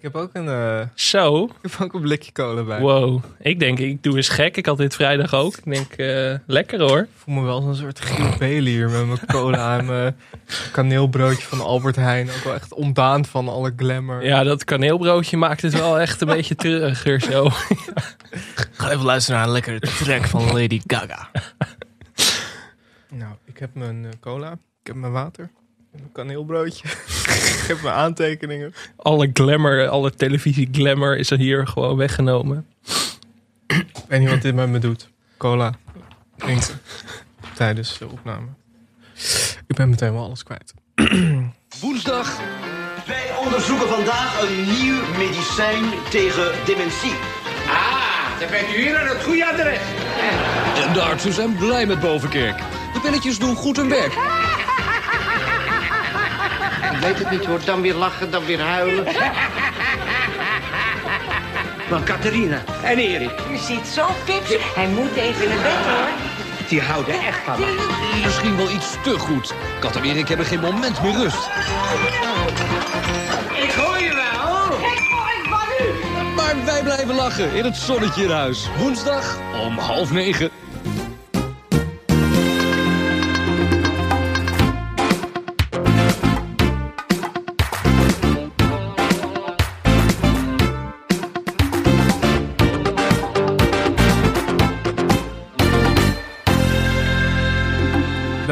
[0.00, 2.80] Ik heb ook een, eh, Zo, ik heb ook een blikje cola bij.
[2.80, 3.22] wow.
[3.38, 4.56] Ik denk, ik doe eens gek.
[4.56, 5.56] Ik had dit vrijdag ook.
[5.56, 6.98] Ik denk, eh, lekker hoor.
[6.98, 10.16] Ik voel me wel zo'n soort Giel Bailey hier met mijn cola en mijn
[10.72, 12.28] kaneelbroodje van Albert Heijn.
[12.30, 14.24] Ook wel echt ontdaan van alle glamour.
[14.24, 17.48] Ja, dat kaneelbroodje maakt het wel echt een beetje treuriger zo.
[18.78, 21.30] Ga even luisteren naar een lekkere track van Lady Gaga.
[23.10, 25.50] Nou, ik heb mijn eh, cola, ik heb mijn water,
[25.90, 26.88] mijn kaneelbroodje.
[27.58, 28.74] ik heb mijn aantekeningen.
[28.96, 32.66] Alle glamour, alle televisie glamour is er hier gewoon weggenomen.
[33.66, 35.08] Ik weet niet wat dit met me doet.
[35.36, 35.74] Cola
[36.36, 36.80] drinken
[37.54, 38.46] tijdens de opname.
[39.66, 40.74] Ik ben meteen wel alles kwijt.
[41.80, 42.38] Woensdag
[43.06, 47.14] Wij onderzoeken vandaag een nieuw medicijn tegen dementie.
[47.66, 49.78] Ah, dan bent u hier aan het goede adres.
[50.86, 52.58] en de artsen zijn blij met Bovenkerk.
[52.92, 54.12] De pilletjes doen goed hun werk.
[56.92, 59.04] Ik weet het niet hoor, dan weer lachen, dan weer huilen.
[61.90, 64.54] Maar Catharina en Erik, U ziet zo pips.
[64.74, 66.08] Hij moet even in het bed hoor.
[66.68, 68.20] die houden echt van me.
[68.24, 69.54] Misschien wel iets te goed.
[69.80, 71.46] Kat en Erik hebben geen moment meer rust.
[73.62, 74.78] Ik hoor je wel.
[74.92, 76.34] Ik hoor van u.
[76.34, 78.68] Maar wij blijven lachen in het zonnetje in huis.
[78.78, 80.50] Woensdag om half negen.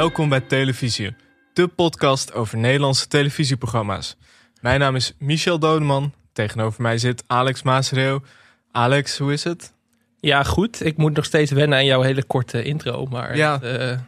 [0.09, 1.17] Welkom bij Televisie,
[1.53, 4.17] de podcast over Nederlandse televisieprogramma's.
[4.61, 6.13] Mijn naam is Michel Dodeman.
[6.33, 8.23] Tegenover mij zit Alex Maasreeuw.
[8.73, 9.73] Alex, hoe is het?
[10.21, 10.85] Ja, goed.
[10.85, 13.07] Ik moet nog steeds wennen aan jouw hele korte intro.
[13.07, 13.53] Maar Ja.
[13.61, 13.99] het, eh,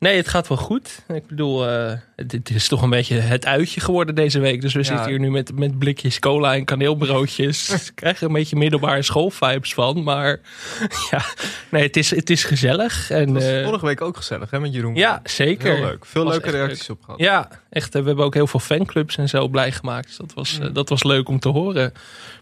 [0.00, 1.02] nee, het gaat wel goed.
[1.08, 4.60] Ik bedoel, eh, het, het is toch een beetje het uitje geworden deze week.
[4.60, 4.84] Dus we Ja.
[4.84, 7.68] zitten hier nu met, met blikjes cola en kaneelbroodjes.
[7.88, 10.02] Ik krijg er een beetje middelbare schoolvibes van.
[10.02, 10.40] Maar
[11.10, 11.22] ja,
[11.70, 13.10] nee, het is, het is gezellig.
[13.10, 14.94] En, Het was eh, vorige week ook gezellig, hè, met Jeroen?
[14.94, 15.74] ja, zeker.
[15.74, 16.04] Heel leuk.
[16.06, 17.20] Veel Was leuke reacties op gehad.
[17.20, 17.94] Ja, echt.
[17.94, 20.06] eh, We hebben ook heel veel fanclubs en zo blij gemaakt.
[20.06, 21.92] Dus dat was, eh, dat was leuk om te horen.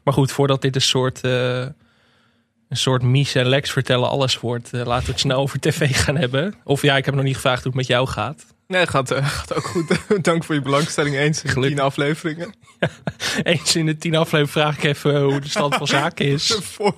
[0.05, 1.21] Maar goed, voordat dit een soort,
[2.69, 5.97] een soort Mies en Lex vertellen alles wordt, eh, laten we het snel over tv
[5.97, 6.55] gaan hebben.
[6.65, 8.45] Of ja, ik heb nog niet gevraagd hoe het met jou gaat.
[8.67, 9.99] Nee, gaat, eh, gaat ook goed.
[10.23, 11.17] Dank voor je belangstelling.
[11.17, 11.77] Eens in Gelukkig.
[11.77, 12.55] tien afleveringen.
[13.43, 16.59] Eens in de tien afleveringen vraag ik even hoe de stand van zaken De is.
[16.63, 16.95] vorm.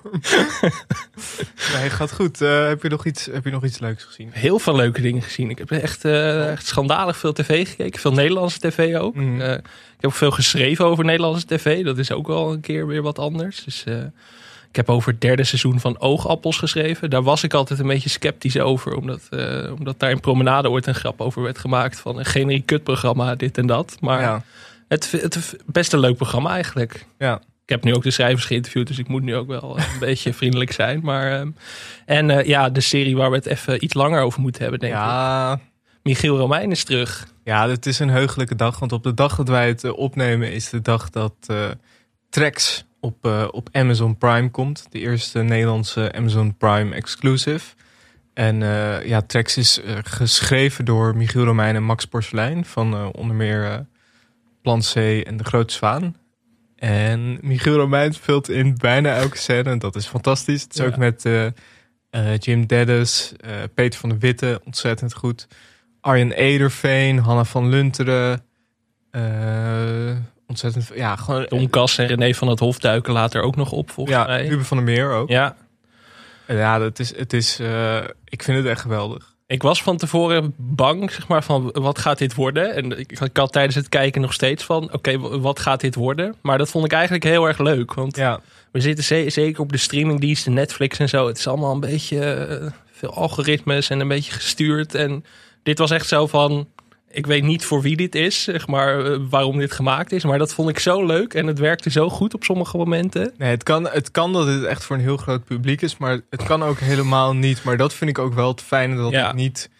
[1.74, 2.40] nee, gaat goed.
[2.40, 4.30] Eh, heb, je nog iets, heb je nog iets leuks gezien?
[4.32, 5.50] Heel veel leuke dingen gezien.
[5.50, 8.00] Ik heb echt, eh, echt schandalig veel tv gekeken.
[8.00, 9.16] Veel Nederlandse tv ook.
[9.16, 11.84] Eh, ik heb ook veel geschreven over Nederlandse tv.
[11.84, 13.64] Dat is ook wel een keer weer wat anders.
[13.64, 13.94] Dus eh,
[14.70, 17.10] ik heb over het derde seizoen van Oogappels geschreven.
[17.10, 18.96] Daar was ik altijd een beetje sceptisch over.
[18.96, 22.00] Omdat, eh, omdat daar in Promenade ooit een grap over werd gemaakt.
[22.00, 23.96] Van een generiek kutprogramma, dit en dat.
[24.00, 24.42] Maar ja.
[24.88, 27.06] het, het best een leuk programma eigenlijk.
[27.18, 27.40] ja.
[27.64, 30.32] Ik heb nu ook de schrijvers geïnterviewd, dus ik moet nu ook wel een beetje
[30.32, 31.00] vriendelijk zijn.
[31.02, 31.50] Maar, ehm,
[32.06, 34.92] en eh, ja, de serie waar we het even iets langer over moeten hebben, denk
[34.92, 34.98] ik.
[34.98, 35.60] Ja,
[36.02, 37.26] Michiel Romein is terug.
[37.44, 38.78] Ja, het is een heugelijke dag.
[38.78, 41.34] Want op de dag dat wij het eh, opnemen is de dag dat
[42.30, 44.86] Tracks op, eh, op Amazon Prime komt.
[44.90, 47.74] De eerste Nederlandse Amazon Prime exclusive.
[48.34, 52.64] En eh, ja, Tracks is eh, geschreven door Michiel Romein en Max Porcelein.
[52.64, 53.86] Van onder meer
[54.62, 56.16] Plan C en De Grote Zwaan.
[56.76, 59.76] En Michiel Romein speelt in bijna elke scène.
[59.76, 60.62] Dat is fantastisch.
[60.62, 60.86] Het is Ja.
[60.86, 61.24] ook met
[62.38, 65.46] Jim eh, Peter van der Witte ontzettend goed.
[66.00, 68.42] Arjen Ederveen, Hanna van Lunteren.
[70.50, 71.46] Eh, ontzettend, ja, gewoon.
[71.46, 74.46] Tom Kas en René van het Hof duiken later ook nog op, volgens ja, mij.
[74.46, 75.28] Ruben van der Meer ook.
[75.28, 75.56] Ja,
[76.46, 79.34] Ja, dat is, het is, eh, ik vind het echt geweldig.
[79.46, 82.74] ik was van tevoren bang, zeg maar, van wat gaat dit worden?
[82.74, 86.34] En ik, ik had tijdens het kijken nog steeds van, oké, wat gaat dit worden?
[86.40, 88.40] Maar dat vond ik eigenlijk heel erg leuk, want Ja,
[88.72, 91.26] we zitten ze- zeker op de streamingdiensten, Netflix en zo.
[91.26, 94.94] Het is allemaal een beetje eh, veel algoritmes en een beetje gestuurd.
[94.94, 95.24] En
[95.62, 96.68] dit was echt zo van,
[97.10, 100.24] ik weet niet voor wie dit is, zeg maar, eh, waarom dit gemaakt is.
[100.24, 103.32] Maar dat vond ik zo leuk en het werkte zo goed op sommige momenten.
[103.38, 106.20] nee, het kan, het kan dat het echt voor een heel groot publiek is, maar
[106.30, 107.64] het kan ook helemaal niet.
[107.64, 109.26] Maar dat vind ik ook wel het fijne dat Ja.
[109.26, 109.70] het niet.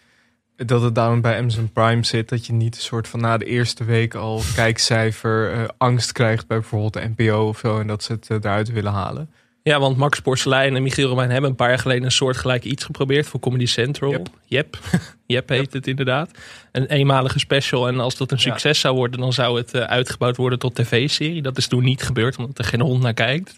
[0.55, 2.29] Dat het daarom bij Amazon Prime zit.
[2.29, 6.47] Dat je niet een soort van na de eerste week al kijkcijfer eh, angst krijgt
[6.47, 7.79] bij bijvoorbeeld de NPO of zo.
[7.79, 9.29] En dat ze het eh, eruit willen halen.
[9.63, 12.83] Ja, want Max Porcelein en Michiel Romein hebben een paar jaar geleden een soortgelijk iets
[12.83, 14.11] geprobeerd voor Comedy Central.
[14.45, 14.79] Jep,
[15.25, 16.31] Jep heet het inderdaad.
[16.71, 18.43] Een eenmalige special en als dat een Ja.
[18.43, 21.41] succes zou worden, dan zou het eh, uitgebouwd worden tot tv-serie.
[21.41, 23.57] Dat is toen niet gebeurd, omdat er geen hond naar kijkt.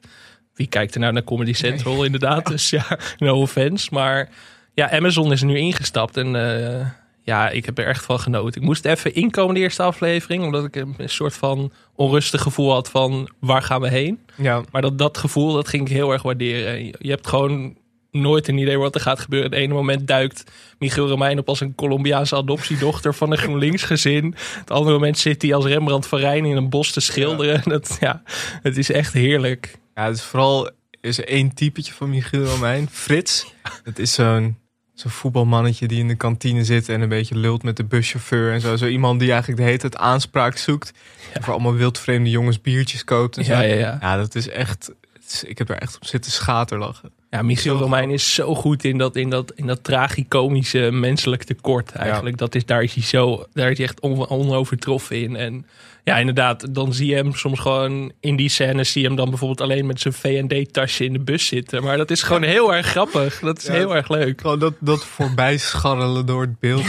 [0.54, 2.46] Wie kijkt er nou naar Comedy Central inderdaad?
[2.54, 3.88] Dus ja, no offense.
[3.92, 4.30] Maar
[4.74, 6.88] ja, Amazon is er nu ingestapt en eh,
[7.26, 8.62] Ja, ik heb er echt van genoten.
[8.62, 12.90] Ik moest even inkomen de eerste aflevering, omdat ik een, soort van onrustig gevoel had
[12.90, 14.20] van waar gaan we heen.
[14.36, 16.86] Ja, Maar dat, dat gevoel, dat ging ik heel erg waarderen.
[16.86, 17.78] Je hebt gewoon
[18.12, 19.50] nooit een idee wat er gaat gebeuren.
[19.50, 20.44] Het ene moment duikt
[20.80, 24.36] Michiel Romein op als een Colombiaanse adoptiedochter van een GroenLinks gezin.
[24.60, 27.62] Het andere moment zit hij als Rembrandt van Rijn in een bos te schilderen.
[27.70, 28.22] Dat, ja,
[28.62, 29.78] het is echt heerlijk.
[29.96, 30.70] ja het is vooral
[31.02, 32.88] is er één typetje van Michiel Romein.
[32.92, 33.54] Frits.
[33.84, 34.58] Dat is zo'n
[34.94, 38.62] zo'n voetbalmannetje die in de kantine zit en een beetje lult met de buschauffeur en
[38.62, 38.76] zo.
[38.76, 40.94] Zo iemand die eigenlijk de hele tijd aanspraak zoekt.
[41.42, 43.52] Voor allemaal wildvreemde jongens biertjes koopt en zo.
[43.54, 43.98] Ja, ja, ja.
[44.02, 44.92] Ja, dat is echt...
[45.14, 47.12] het ik heb er echt op zitten schaterlachen.
[47.30, 51.92] Ja, Michiel Romein is zo goed in dat, in dat, in dat tragicomische menselijk tekort
[51.92, 52.38] eigenlijk.
[52.38, 55.36] Dat is, daar is hij zo, daar is hij echt on- onovertroffen in.
[55.36, 55.66] En
[56.04, 59.30] ja, inderdaad, dan zie je hem soms gewoon in die scènes, zie je hem dan
[59.30, 61.84] bijvoorbeeld alleen met zijn V&D-tasje in de bus zitten.
[61.84, 63.40] Maar dat is gewoon heel erg grappig.
[63.40, 64.42] Dat is Ja, heel erg leuk.
[64.42, 66.86] Gewoon dat, dat voorbij scharrelen door het beeld.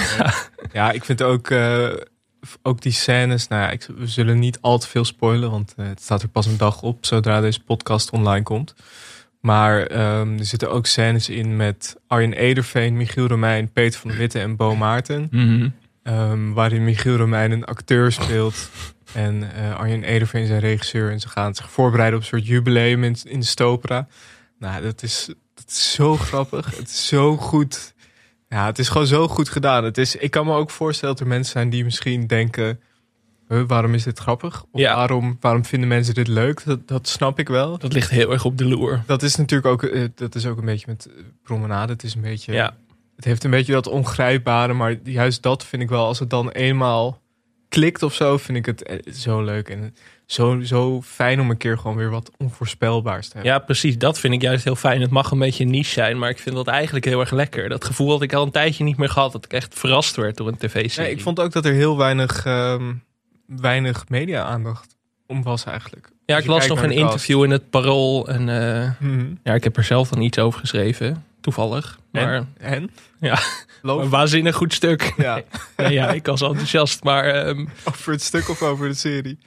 [0.72, 1.88] Ja, ik vind ook, eh,
[2.62, 3.48] ook die scènes.
[3.48, 6.28] Nou ja, ik, we zullen niet al te veel spoilen, want eh, het staat er
[6.28, 8.74] pas een dag op zodra deze podcast online komt.
[9.40, 14.18] Maar ehm, er zitten ook scènes in met Arjen Ederveen, Michiel Romein, Peter van der
[14.18, 15.28] Witte en Bo Maarten.
[16.02, 18.70] Ehm, waarin Michiel Romein een acteur speelt.
[19.14, 21.10] En eh, Arjen Ederveen zijn regisseur.
[21.10, 24.06] En ze gaan zich voorbereiden op een soort jubileum in, in de Stopera.
[24.58, 26.76] Nou, dat is, dat is zo grappig.
[26.76, 27.94] Het is zo goed.
[28.48, 29.84] Ja, het is gewoon zo goed gedaan.
[29.84, 32.80] Het is, ik kan me ook voorstellen dat er mensen zijn die misschien denken...
[33.48, 34.64] "Huh, waarom is dit grappig?
[34.70, 34.94] Of Ja.
[34.96, 36.64] waarom, waarom vinden mensen dit leuk?
[36.64, 37.78] Dat, dat snap ik wel.
[37.78, 39.02] Dat ligt heel erg op de loer.
[39.06, 41.12] Dat is natuurlijk ook, eh, dat is ook een beetje met eh,
[41.42, 41.92] promenade.
[41.92, 42.52] Het is een beetje...
[42.52, 42.76] Ja,
[43.16, 46.50] Het heeft een beetje dat ongrijpbare, maar juist dat vind ik wel, als het dan
[46.50, 47.22] eenmaal
[47.74, 49.68] klikt of zo, vind ik het eh, zo leuk.
[49.68, 49.94] En
[50.26, 53.52] zo, zo fijn om een keer gewoon weer wat onvoorspelbaars te hebben.
[53.52, 53.98] ja, precies.
[53.98, 55.00] Dat vind ik juist heel fijn.
[55.00, 57.68] Het mag een beetje niche zijn, maar ik vind dat eigenlijk heel erg lekker.
[57.68, 59.32] Dat gevoel had ik al een tijdje niet meer gehad.
[59.32, 61.08] Dat ik echt verrast werd door een tv-serie.
[61.08, 62.92] Nee, ik vond ook dat er heel weinig, ehm,
[63.46, 66.08] weinig media-aandacht om was eigenlijk.
[66.26, 68.28] Ja, ik las nog een interview in het Parool.
[68.28, 69.26] En eh, Mhm.
[69.42, 71.24] ja, ik heb er zelf dan iets over geschreven.
[71.40, 71.98] Toevallig.
[72.12, 72.48] Maar En?
[72.58, 72.90] en?
[73.20, 73.38] Ja.
[73.84, 75.12] Een waanzinnig goed stuk.
[75.16, 75.42] Ja.
[75.76, 77.04] Nee, ja, ik was enthousiast.
[77.04, 79.38] Maar ehm, Over het stuk of over de serie?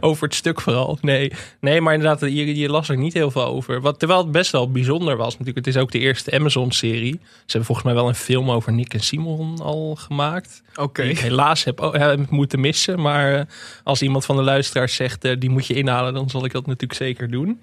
[0.00, 0.98] over het stuk vooral.
[1.00, 3.80] Nee, nee maar inderdaad, je, je las er niet heel veel over.
[3.80, 5.30] Wat, terwijl het best wel bijzonder was.
[5.30, 7.20] Natuurlijk, het is ook de eerste Amazon-serie.
[7.22, 10.62] Ze hebben volgens mij wel een film over Nick en Simon al gemaakt.
[10.74, 11.02] Oké.
[11.02, 13.00] Die ik helaas heb, oh, heb moeten missen.
[13.00, 13.44] Maar eh,
[13.84, 16.66] als iemand van de luisteraars zegt, eh, die moet je inhalen, dan zal ik dat
[16.66, 17.62] natuurlijk zeker doen.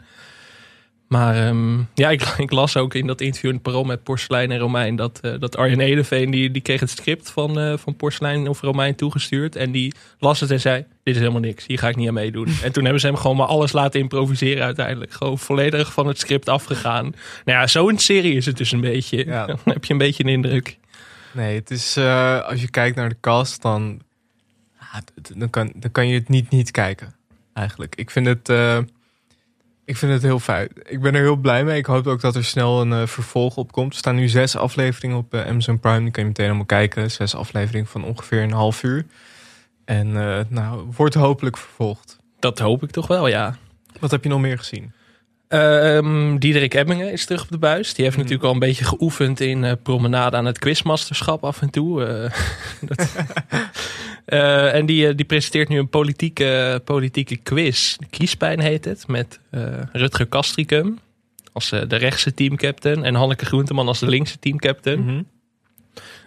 [1.10, 4.52] Maar ehm, ja, ik, ik las ook in dat interview in het Parool met Porselein
[4.52, 4.96] en Romein...
[4.96, 8.62] dat, eh, dat Arjen Edeveen, die, die kreeg het script van, eh, van Porselein of
[8.62, 9.56] Romein toegestuurd.
[9.56, 12.14] En die las het en zei, dit is helemaal niks, hier ga ik niet aan
[12.14, 12.48] meedoen.
[12.64, 15.12] en toen hebben ze hem gewoon maar alles laten improviseren uiteindelijk.
[15.12, 17.04] Gewoon volledig van het script afgegaan.
[17.46, 19.26] Nou ja, zo'n serie is het dus een beetje.
[19.26, 19.46] Ja.
[19.48, 20.78] Dan heb je een beetje een indruk.
[21.34, 24.02] Nee, het is, eh, als je kijkt naar de cast, dan,
[25.06, 27.16] d- dan, kan, dan kan je het niet niet kijken.
[27.54, 27.96] Eigenlijk.
[27.96, 28.50] Ik vind het,
[29.90, 30.70] ik vind het heel fijn.
[30.84, 31.78] Ik ben er heel blij mee.
[31.78, 33.92] Ik hoop ook dat er snel een eh, vervolg op komt.
[33.92, 36.00] Er staan nu zes afleveringen op eh, Amazon Prime.
[36.00, 37.12] Die kan je meteen allemaal kijken.
[37.12, 39.06] Zes afleveringen van ongeveer een half uur.
[39.86, 42.18] En eh, nou, wordt hopelijk vervolgd.
[42.40, 43.58] Dat hoop ik toch wel, ja.
[44.00, 44.94] Wat heb je nog meer gezien?
[45.50, 47.94] Ehm Diederik Ebbingen is terug op de buis.
[47.94, 48.26] Die heeft Mhm.
[48.26, 52.06] natuurlijk al een beetje geoefend in eh, promenade aan het quizmasterschap af en toe.
[52.06, 52.32] Eh,
[52.90, 53.16] dat,
[54.26, 57.96] Eh, en die, die presenteert nu een politieke, politieke quiz.
[58.10, 59.08] Kiespijn heet het.
[59.08, 59.40] Met
[59.92, 61.00] Rutger Kastricum
[61.52, 63.04] als de rechtse teamcaptain.
[63.04, 65.00] En Hanneke Groenteman als de linkse teamcaptain.
[65.04, 65.22] Mhm.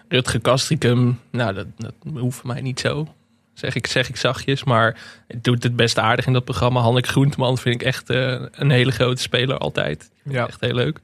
[0.09, 3.15] Rutger Kastricum, nou dat, dat hoeft mij niet zo.
[3.63, 4.97] Zeg ik, zeg ik zachtjes, maar
[5.29, 6.81] het doet het best aardig in dat programma.
[6.81, 10.11] Hanneke Groenteman vind ik echt eh, een hele grote speler altijd.
[10.25, 10.47] Ja.
[10.47, 10.99] Echt heel leuk.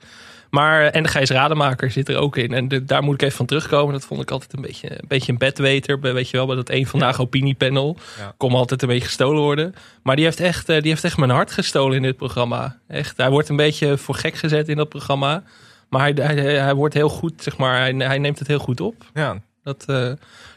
[0.51, 2.53] Maar, en de Gijs Rademaker zit er ook in.
[2.53, 3.93] En de- daar moet ik even van terugkomen.
[3.93, 6.01] Dat vond ik altijd een beetje een, beetje een bedweter.
[6.01, 7.97] Weet je wel, bij dat één vandaag opiniepanel.
[8.19, 8.35] Ja.
[8.37, 9.75] Kon altijd een beetje gestolen worden.
[10.03, 12.79] Maar die heeft, echt, eh, die heeft echt mijn hart gestolen in dit programma.
[12.89, 15.43] Echt, hij wordt een beetje voor gek gezet in dat programma.
[15.89, 17.79] Maar hij, hij, hij wordt heel goed, zeg maar.
[17.79, 19.05] Hij, hij neemt het heel goed op.
[19.15, 19.41] Ja.
[19.77, 20.13] Dat, eh,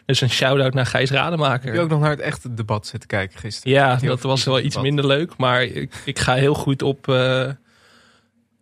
[0.05, 1.65] dus een shout-out naar Gijs Rademaker.
[1.65, 3.73] Heb je ook nog naar het echte debat zitten kijken gisteren?
[3.77, 4.83] Ja, dat was wel iets debat.
[4.83, 5.37] minder leuk.
[5.37, 7.49] Maar ik, ik ga heel goed op, eh,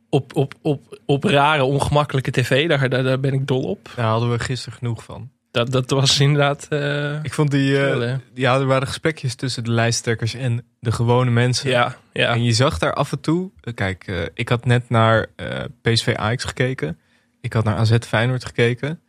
[0.09, 2.67] op, op, op, op rare, ongemakkelijke tv.
[2.67, 3.91] Daar, daar, daar ben ik dol op.
[3.95, 5.29] Daar hadden we gisteren genoeg van.
[5.51, 6.65] Dat, dat was inderdaad...
[6.69, 7.71] eh, Ik vond die,
[8.33, 11.69] ja, er waren gesprekjes tussen de lijsttrekkers en de gewone mensen.
[11.69, 12.33] ja, ja.
[12.33, 15.27] En je zag daar af en toe, kijk, ik had net naar
[15.81, 16.99] PSV Ajax gekeken.
[17.41, 18.99] Ik had naar AZ Feyenoord gekeken.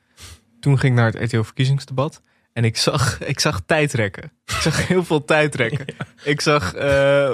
[0.60, 2.20] Toen ging ik naar het RTL verkiezingsdebat.
[2.52, 4.32] En ik zag, ik zag tijdrekken.
[4.46, 5.84] Ik zag heel veel tijdrekken.
[6.24, 7.28] Ik zag eh,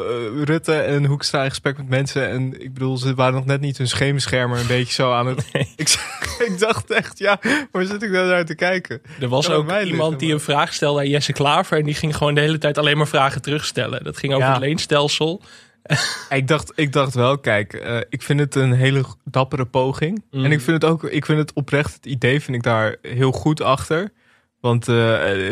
[0.45, 2.29] Rutte en Hoekstra in gesprek met mensen.
[2.29, 5.45] En ik bedoel, ze waren nog net niet hun schemerschermer een beetje zo aan het...
[5.77, 5.99] Ik,
[6.39, 7.39] ik dacht echt, ja,
[7.71, 9.01] waar zit ik nou naar te kijken?
[9.21, 11.79] Er was ook iemand liggen, die een vraag stelde aan Jesse Klaver.
[11.79, 14.05] En die ging gewoon de hele tijd alleen maar vragen terugstellen.
[14.05, 14.53] Dat ging over Ja.
[14.53, 15.43] het leenstelsel.
[16.29, 20.25] Ik dacht, ik dacht wel, kijk, eh, ik vind het een hele dappere poging.
[20.31, 20.45] Mm.
[20.45, 23.33] En ik vind het ook, ik vind het oprecht, het idee vind ik daar heel
[23.33, 24.13] goed achter.
[24.61, 24.95] Want, eh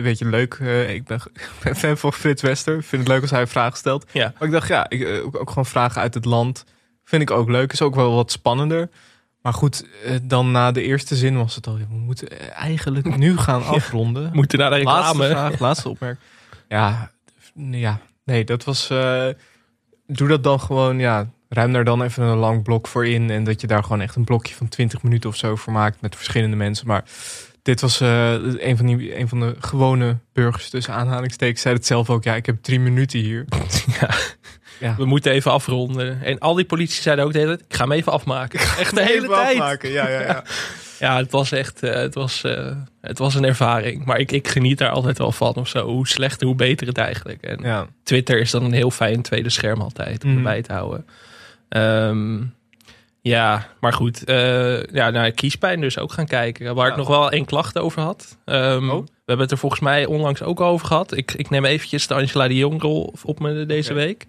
[0.03, 2.77] weet je, leuk, eh, ik, ben, ik ben fan van Frits Wester.
[2.77, 4.07] Ik vind het leuk als hij een vraag stelt.
[4.13, 4.33] Ja.
[4.39, 6.65] Maar ik dacht, ja, ik, eh, ook, ook gewoon vragen uit het land
[7.05, 7.73] vind ik ook leuk.
[7.73, 8.91] Is ook wel wat spannender.
[9.43, 13.37] Maar goed, eh, dan na de eerste zin was het al, we moeten eigenlijk nu
[13.37, 14.31] gaan afronden.
[14.33, 16.25] Moeten naar de Laatste vraag, laatste opmerking.
[16.69, 17.11] Ja,
[17.71, 18.89] ja, nee, dat was.
[20.07, 21.31] Doe dat dan gewoon, ja.
[21.49, 23.31] Ruim daar dan even een lang blok voor in.
[23.31, 26.01] En dat je daar gewoon echt een blokje van 20 minuten of zo voor maakt
[26.01, 26.87] met verschillende mensen.
[26.87, 27.05] Maar
[27.63, 31.61] dit was eh, een, van die, een van de gewone burgers tussen aanhalingstekens.
[31.61, 32.25] Zei het zelf ook.
[32.25, 33.45] Ja, ik heb drie minuten hier.
[34.97, 36.23] We moeten even afronden.
[36.23, 38.61] En al die politie zeiden ook de hele tijd, ik ga hem even afmaken.
[38.61, 39.53] Echt de hele tijd.
[39.53, 39.91] afmaken.
[39.91, 40.27] Ja, ja, ja.
[40.27, 40.45] Ja,
[40.99, 44.05] het was echt, eh, het, was, eh, het was een ervaring.
[44.05, 45.87] Maar ik, ik geniet daar altijd wel van of zo.
[45.87, 47.43] Hoe slechter, hoe beter het eigenlijk.
[47.43, 47.87] En ja.
[48.03, 50.39] Twitter is dan een heel fijn tweede scherm altijd om Mhm.
[50.39, 51.07] erbij te houden.
[51.69, 52.43] Ehm,
[53.21, 54.25] ja, maar goed.
[54.25, 56.75] eh ja, naar kiespijn dus ook gaan kijken.
[56.75, 56.99] Waar ik Ja.
[56.99, 58.37] nog wel één klacht over had.
[58.45, 59.03] Ehm, Oh.
[59.05, 61.17] We hebben het er volgens mij onlangs ook over gehad.
[61.17, 64.27] Ik, ik neem eventjes de Angela de Jong rol op me deze week.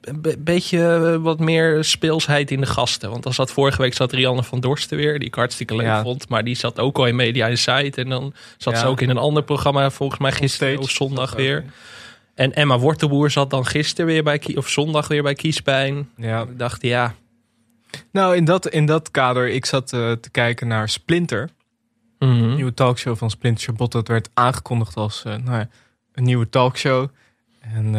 [0.00, 3.10] Een be- beetje eh, wat meer speelsheid in de gasten.
[3.10, 5.18] Want dan zat vorige week zat Rianne van Dorsten weer.
[5.18, 6.02] Die ik hartstikke leuk Ja.
[6.02, 6.28] vond.
[6.28, 7.98] Maar die zat ook al in Media Insight.
[7.98, 8.78] En dan zat Ja.
[8.80, 9.90] ze ook in een ander programma.
[9.90, 11.64] Volgens mij gisteren of zondag weer.
[12.34, 16.08] En Emma Wortelboer zat dan gisteren weer bij, Kie- of zondag weer bij Kiespijn.
[16.16, 16.42] Ja.
[16.42, 17.14] Ik dacht, ja,
[18.12, 21.50] Nou, in dat, in dat kader, ik zat eh, te kijken naar Splinter.
[22.18, 23.92] Een nieuwe talkshow van Splinter Chabot.
[23.92, 25.68] Dat werd aangekondigd als eh, nou ja,
[26.12, 27.08] een nieuwe talkshow.
[27.60, 27.94] En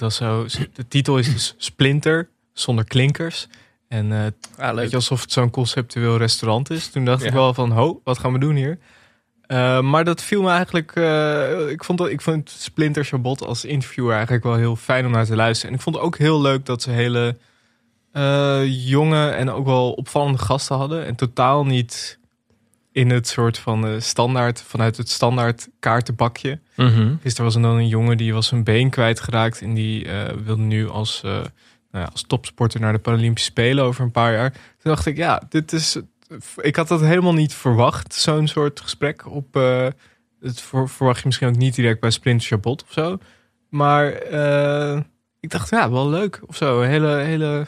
[0.00, 3.46] het was zo, de titel is dus Splinter, zonder klinkers.
[3.88, 6.88] En eh ah, weet je, alsof het zo'n conceptueel restaurant is.
[6.88, 7.26] Toen dacht Ja.
[7.28, 8.78] ik wel van, ho, wat gaan we doen hier?
[9.46, 13.64] Eh, maar dat viel me eigenlijk, eh, ik, vond dat, ik vond Splinter Chabot als
[13.64, 15.70] interviewer eigenlijk wel heel fijn om naar te luisteren.
[15.70, 17.36] En ik vond het ook heel leuk dat ze hele
[18.66, 21.06] jonge en ook wel opvallende gasten hadden.
[21.06, 22.18] En totaal niet
[22.94, 26.60] in het soort van eh, standaard, vanuit het standaard kaartenbakje.
[26.76, 27.14] Mhm.
[27.22, 29.60] Gisteren was er dan een jongen die was zijn been kwijtgeraakt.
[29.60, 31.44] En die eh, wilde nu als, eh, nou
[31.90, 34.50] ja, als topsporter naar de Paralympische Spelen over een paar jaar.
[34.52, 35.98] Toen dacht ik, ja, dit is.
[36.60, 39.30] Ik had dat helemaal niet verwacht, zo'n soort gesprek.
[39.30, 39.54] Op,
[40.40, 43.18] het ver- verwacht je misschien ook niet direct bij Splinter Chabot of zo.
[43.68, 44.12] Maar
[45.40, 46.80] ik dacht, ja, wel leuk of zo.
[46.80, 47.66] Hele, hele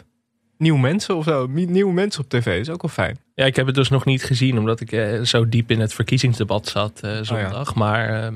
[0.58, 1.46] nieuwe mensen of zo.
[1.46, 3.18] Nie- Nieuwe mensen op tv is ook wel fijn.
[3.34, 5.94] Ja, ik heb het dus nog niet gezien, omdat ik eh, zo diep in het
[5.94, 7.74] verkiezingsdebat zat eh, zondag.
[7.74, 8.34] Maar ehm,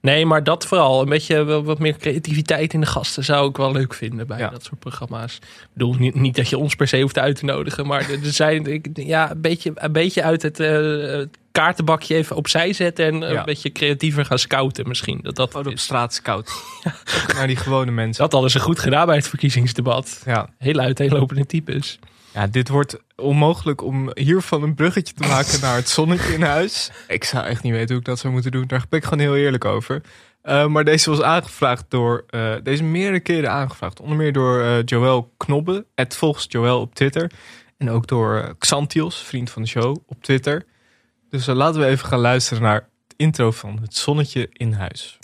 [0.00, 1.02] nee, maar dat vooral.
[1.02, 4.38] Een beetje wel wat meer creativiteit in de gasten zou ik wel leuk vinden bij
[4.38, 4.48] Ja.
[4.48, 5.36] dat soort programma's.
[5.36, 8.18] Ik bedoel, niet, niet dat je ons per se hoeft uit te nodigen, maar er
[8.22, 10.68] zijn ik, ja, een, beetje, een beetje uit het eh,
[11.00, 13.38] het kaartenbakje even opzij zetten en Ja.
[13.38, 15.18] een beetje creatiever gaan scouten misschien.
[15.22, 16.52] Dat, dat, Gewoon op straat scout.
[17.34, 18.22] Naar die gewone mensen.
[18.22, 20.22] dat hadden ze goed gedaan bij het verkiezingsdebat.
[20.26, 20.48] Ja.
[20.58, 21.98] Hele uiteenlopende types.
[22.34, 26.90] Ja, dit wordt onmogelijk om hiervan een bruggetje te maken naar het zonnetje in huis.
[27.08, 28.64] Ik zou echt niet weten hoe ik dat zou moeten doen.
[28.66, 30.00] Daar ben ik gewoon heel eerlijk over.
[30.44, 34.00] Uh, maar deze was aangevraagd door, uh, deze meerdere keren aangevraagd.
[34.00, 37.30] Onder meer door uh, Joël Knobbe, het volgens Joël op Twitter.
[37.78, 40.64] En ook door uh, Xantios, vriend van de show, op Twitter.
[41.30, 45.18] Dus uh, laten we even gaan luisteren naar het intro van het zonnetje in huis.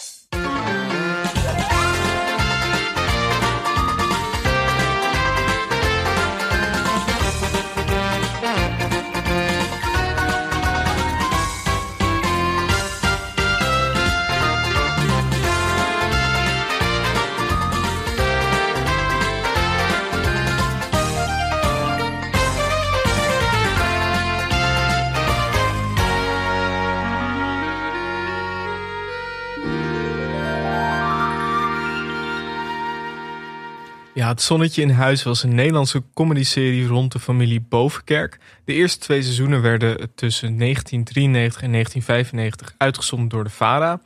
[34.28, 38.38] Het Zonnetje in Huis was een Nederlandse comedyserie rond de familie Bovenkerk.
[38.64, 44.00] De eerste twee seizoenen werden tussen 1993 en 1995 uitgezonden door de VARA.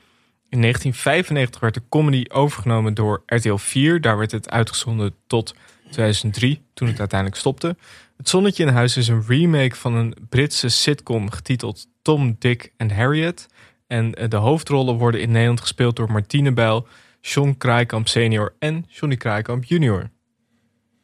[0.48, 4.00] In 1995 werd de comedy overgenomen door RTL 4.
[4.00, 5.54] Daar werd het uitgezonden tot
[5.90, 7.76] 2003, toen het uiteindelijk stopte.
[8.16, 12.90] Het Zonnetje in Huis is een remake van een Britse sitcom getiteld Tom, Dick en
[12.90, 13.46] Harriet.
[13.86, 16.86] En de hoofdrollen worden in Nederland gespeeld door Martine Bijl,
[17.20, 20.10] John Kraaikamp senior en Johnny Kraaikamp junior.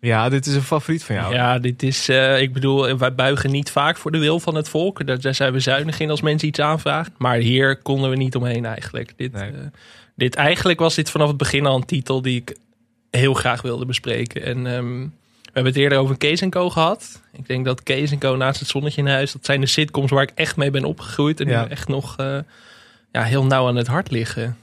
[0.01, 1.35] Ja, dit is een favoriet van jou.
[1.35, 4.69] Ja, dit is, eh, ik bedoel, wij buigen niet vaak voor de wil van het
[4.69, 5.07] volk.
[5.07, 7.13] Daar, daar zijn we zuinig in als mensen iets aanvragen.
[7.19, 9.13] Maar hier konden we niet omheen eigenlijk.
[9.17, 9.51] Dit, Nee.
[9.51, 9.57] eh,
[10.15, 12.57] dit, eigenlijk was dit vanaf het begin al een titel die ik
[13.11, 14.43] heel graag wilde bespreken.
[14.43, 15.01] En ehm,
[15.43, 17.23] we hebben het eerder over Kees Co gehad.
[17.33, 20.23] Ik denk dat Kees Co naast het zonnetje in huis, dat zijn de sitcoms waar
[20.23, 21.41] ik echt mee ben opgegroeid.
[21.41, 21.63] En Ja.
[21.63, 22.39] die echt nog eh,
[23.13, 24.57] ja, heel nauw aan het hart liggen.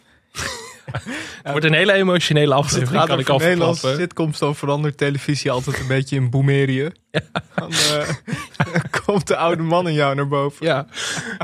[0.92, 3.96] Het wordt een hele emotionele het aflevering, gaat kan ik al verklappen.
[3.96, 6.92] sitcoms, dan verandert televisie altijd een beetje in Boemerië.
[7.56, 8.10] Dan eh,
[9.06, 10.66] komt de oude man in jou naar boven.
[10.66, 10.86] Ja.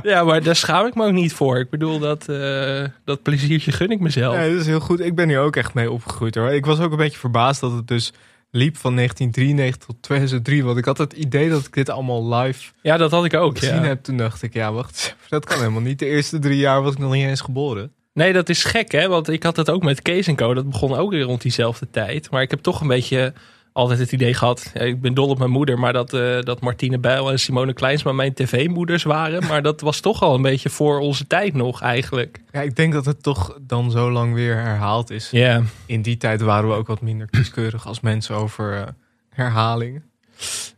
[0.04, 1.60] ja, maar daar schaam ik me ook niet voor.
[1.60, 4.36] Ik bedoel, dat, eh, dat pleziertje gun ik mezelf.
[4.36, 5.00] Nee, dat is heel goed.
[5.00, 6.50] Ik ben hier ook echt mee opgegroeid hoor.
[6.50, 8.14] Ik was ook een beetje verbaasd dat het dus
[8.52, 10.64] liep van 1993 tot 2003.
[10.64, 13.58] Want ik had het idee dat ik dit allemaal live Ja, dat had ik ook.
[13.58, 13.84] gezien Ja.
[13.84, 14.04] heb.
[14.04, 16.00] Toen dacht ik, ja wacht, dat kan helemaal niet.
[16.00, 17.92] De eerste drie jaar was ik nog niet eens geboren.
[18.14, 19.08] Nee, dat is gek, hè?
[19.08, 20.54] Want ik had het ook met Kees Co.
[20.54, 22.32] Dat begon ook weer rond diezelfde tijd.
[22.32, 23.34] Maar ik heb toch een beetje
[23.74, 24.72] altijd het idee gehad.
[24.74, 28.12] Ik ben dol op mijn moeder, maar dat, eh, dat Martine Bijl en Simone Kleinsma
[28.12, 29.48] mijn tv-moeders waren.
[29.48, 32.40] Maar dat was toch al een beetje voor onze tijd nog eigenlijk.
[32.52, 35.30] Ja, ik denk dat het toch dan zo lang weer herhaald is.
[35.32, 38.88] Ja, In die tijd waren we ook wat minder kieskeurig als mensen over eh,
[39.30, 40.04] herhalingen.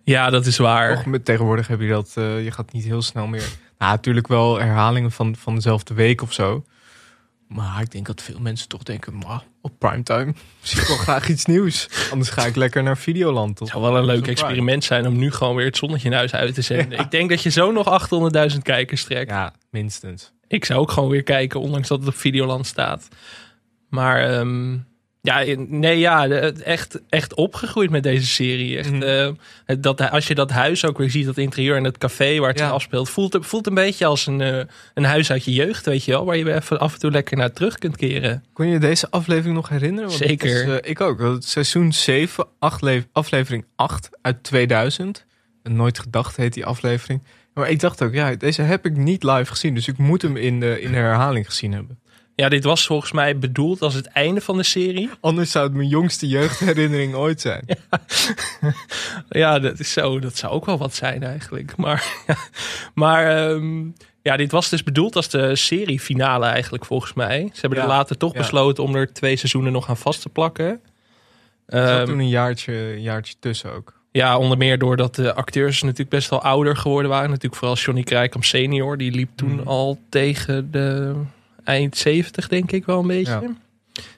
[0.03, 1.09] ja dat is waar.
[1.09, 3.49] Met, tegenwoordig heb je dat, eh, je gaat niet heel snel meer.
[3.77, 6.63] Nou, natuurlijk wel herhalingen van, van dezelfde week of zo.
[7.53, 11.29] Maar ik denk dat veel mensen toch denken, "Maar, op primetime zie ik wel graag
[11.29, 11.89] iets nieuws.
[12.11, 13.59] Anders ga ik lekker naar Videoland.
[13.59, 16.33] Het zou wel een leuk experiment zijn om nu gewoon weer het zonnetje in huis
[16.33, 16.99] uit te zenden.
[16.99, 18.09] Ik denk dat je zo nog
[18.53, 19.29] 800.000 kijkers trekt.
[19.29, 20.31] Ja, minstens.
[20.47, 23.07] Ik zou ook gewoon weer kijken, ondanks dat het op Videoland staat.
[23.89, 24.77] Maar ehm,
[25.21, 28.77] ja, nee, ja, echt, echt opgegroeid met deze serie.
[28.77, 29.01] Echt, Mhm.
[29.03, 32.49] eh, dat, als je dat huis ook weer ziet, dat interieur en het café waar
[32.49, 32.65] het Ja.
[32.65, 34.59] zich afspeelt, voelt, voelt een beetje als een, eh,
[34.93, 37.37] een huis uit je jeugd, weet je wel, waar je even af en toe lekker
[37.37, 38.43] naar terug kunt keren.
[38.53, 40.09] Kon je deze aflevering nog herinneren?
[40.09, 40.49] Want Zeker.
[40.63, 41.37] is, eh, ik ook.
[41.39, 45.25] Seizoen 7, acht le- aflevering 8 uit 2000.
[45.63, 47.23] En Nooit gedacht heet die aflevering.
[47.53, 49.75] Maar ik dacht ook, ja, deze heb ik niet live gezien.
[49.75, 51.99] Dus ik moet hem in de, in de herhaling gezien hebben.
[52.35, 55.09] Ja, dit was volgens mij bedoeld als het einde van de serie.
[55.19, 57.65] Anders zou het mijn jongste jeugdherinnering ooit zijn.
[59.29, 60.19] Ja, dat is zo.
[60.19, 61.75] Dat zou ook wel wat zijn eigenlijk.
[61.77, 62.13] Maar,
[62.93, 63.83] maar ehm,
[64.21, 67.49] ja, dit was dus bedoeld als de seriefinale eigenlijk volgens mij.
[67.53, 67.83] Ze hebben Ja.
[67.85, 68.39] er later toch Ja.
[68.39, 70.81] besloten om er twee seizoenen nog aan vast te plakken.
[71.65, 73.93] Er zat Ehm, toen een jaartje, een jaartje tussen ook.
[74.11, 77.29] ja, onder meer doordat de acteurs natuurlijk best wel ouder geworden waren.
[77.29, 78.97] Natuurlijk vooral Johnny Krijkamp senior.
[78.97, 79.67] Die liep toen Mhm.
[79.67, 81.13] al tegen de
[81.71, 83.31] eind 70 denk ik wel een beetje.
[83.41, 83.41] Ja.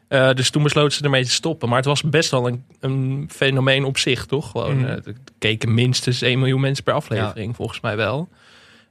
[0.07, 1.67] Eh, dus toen besloten ze ermee te stoppen.
[1.69, 4.51] Maar het was best wel een, een fenomeen op zich, toch?
[4.51, 4.85] Gewoon, Mhm.
[4.85, 8.29] eh, er keken minstens 1 miljoen mensen per aflevering, volgens mij wel.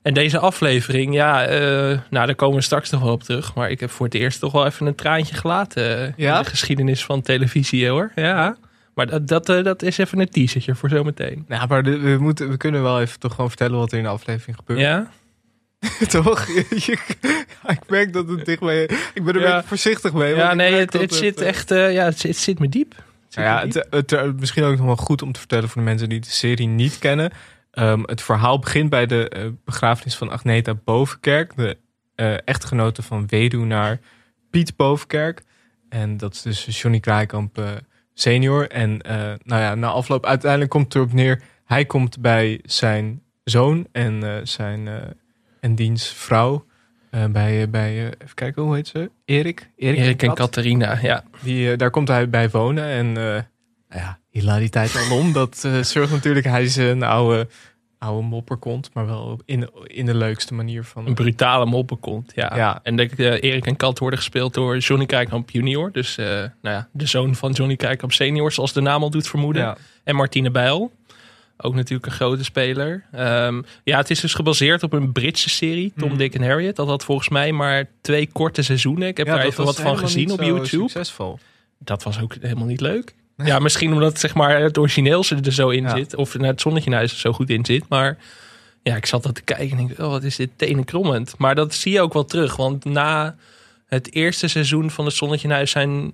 [0.03, 1.59] En deze aflevering, ja, eh,
[2.11, 3.55] nou, daar komen we straks nog wel op terug.
[3.55, 6.37] Maar ik heb voor het eerst toch wel even een traantje gelaten eh, Ja?
[6.37, 8.12] in de geschiedenis van televisie, hoor.
[8.14, 8.57] Ja,
[8.94, 11.44] maar dat, dat, eh, dat is even een teasertje voor zometeen.
[11.48, 14.11] Nou, maar we, moeten, we kunnen wel even toch gewoon vertellen wat er in de
[14.11, 14.81] aflevering gebeurt.
[14.81, 15.11] Ja?
[16.09, 16.49] toch?
[17.77, 18.83] Ik merk dat het dichtbij...
[19.14, 19.53] Ik ben er een Ja.
[19.55, 20.35] beetje voorzichtig mee.
[20.35, 22.95] Ja, nee, het, zit eh, echt, eh, ja, het, zit- het zit me diep.
[23.29, 24.11] Zit Nou ja, me diep.
[24.11, 26.66] het- misschien ook nog wel goed om te vertellen voor de mensen die de serie
[26.66, 27.31] niet kennen.
[27.71, 31.79] Ehm, het verhaal begint bij de eh, begrafenis van Agneta Bovenkerk, de
[32.14, 33.99] eh, echtgenote van weduwnaar
[34.51, 35.42] Piet Bovenkerk.
[35.88, 37.64] En dat is dus Johnny Kraaikamp eh,
[38.14, 38.68] senior.
[38.71, 41.42] En eh, nou ja, na afloop uiteindelijk komt het erop neer.
[41.64, 44.95] Hij komt bij zijn zoon en eh, zijn eh,
[45.62, 46.64] en diens vrouw.
[47.11, 49.11] eh, bij, bij eh, even kijken, hoe heet ze?
[49.25, 49.70] Erik?
[49.77, 50.35] Erik en.
[50.35, 51.25] Catharina, ja.
[51.42, 52.85] Die, eh, daar komt hij bij wonen.
[52.85, 53.42] En eh
[54.01, 55.33] ja, hilariteit alom.
[55.33, 57.48] dat eh, zorgt natuurlijk, hij is een oude,
[57.98, 58.90] oude mopperkont.
[58.94, 61.07] Maar wel in, in de leukste manier van.
[61.07, 62.57] Een brutale moppenkont, ja.
[62.57, 62.81] Ja.
[62.83, 65.92] En de, eh, Erik en Kat worden gespeeld door Johnny Kijkamp junior.
[65.92, 69.29] Dus eh, nou ja, de zoon van Johnny Kijkamp senior, zoals de naam al doet
[69.29, 69.62] vermoeden.
[69.62, 69.77] Ja.
[70.05, 70.92] En Martine Bijl.
[71.62, 73.05] Ook natuurlijk een grote speler.
[73.12, 76.18] Ehm, ja, het is dus gebaseerd op een Britse serie, Tom, Mhm.
[76.18, 76.77] Dick en Harriet.
[76.77, 79.09] Dat had volgens mij maar twee korte seizoenen.
[79.09, 80.66] Ik heb Ja, daar even wat van gezien op YouTube.
[80.88, 81.38] Succesvol.
[81.79, 83.14] Dat was ook helemaal niet leuk.
[83.37, 85.96] Ja, misschien omdat zeg maar, het origineel er zo in Ja.
[85.96, 86.16] zit.
[86.16, 87.85] Of het zonnetje in huis er zo goed in zit.
[87.88, 88.18] Maar
[88.83, 91.35] ja, ik zat dat te kijken en denk, oh, wat is dit tenenkrommend.
[91.38, 92.57] Maar dat zie je ook wel terug.
[92.57, 93.37] Want na
[93.87, 96.12] het eerste seizoen van het zonnetje in huis zijn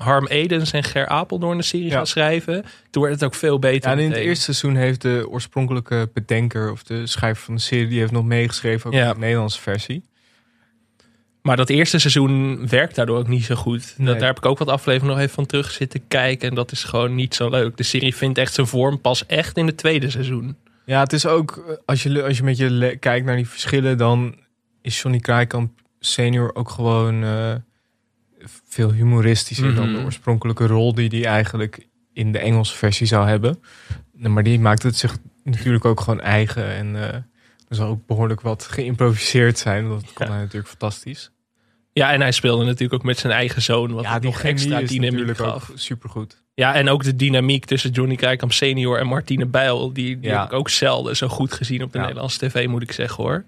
[0.00, 1.92] Harm Edens en Ger Apeldoorn de serie Ja.
[1.92, 2.64] gaan schrijven.
[2.90, 3.90] Toen werd het ook veel beter.
[3.90, 7.60] Ja, en in het eerste seizoen heeft de oorspronkelijke bedenker of de schrijver van de
[7.60, 9.06] serie, die heeft nog meegeschreven ook Ja.
[9.08, 10.02] in de Nederlandse versie.
[11.42, 13.94] Maar dat eerste seizoen werkt daardoor ook niet zo goed.
[13.96, 14.06] Nee.
[14.06, 16.48] Dat, daar heb ik ook wat afleveringen nog even van terug zitten kijken.
[16.48, 17.76] En dat is gewoon niet zo leuk.
[17.76, 20.56] De serie vindt echt zijn vorm pas echt in het tweede seizoen.
[20.84, 23.98] Ja, het is ook, eh, als je, als je met je kijkt naar die verschillen,
[23.98, 24.34] dan
[24.82, 27.54] is Johnny Kraaikamp senior ook gewoon eh,
[28.68, 29.98] veel humoristischer dan Mhm.
[29.98, 33.62] de oorspronkelijke rol die hij eigenlijk in de Engelse versie zou hebben.
[34.12, 36.66] Maar die maakt het zich natuurlijk ook gewoon eigen.
[36.66, 37.14] En eh,
[37.68, 39.88] er zal ook behoorlijk wat geïmproviseerd zijn.
[39.88, 40.32] Dat kon Ja.
[40.32, 41.30] hij natuurlijk fantastisch.
[41.92, 43.92] Ja, en hij speelde natuurlijk ook met zijn eigen zoon.
[43.92, 45.70] Wat Ja, die nog extra is dynamiek natuurlijk gaf.
[45.74, 46.42] supergoed.
[46.54, 49.92] Ja, en ook de dynamiek tussen Johnny Krijkamp senior en Martine Bijl.
[49.92, 50.40] Die, die Ja.
[50.40, 52.04] heb ik ook zelden zo goed gezien op de Ja.
[52.04, 53.44] Nederlandse tv, moet ik zeggen hoor.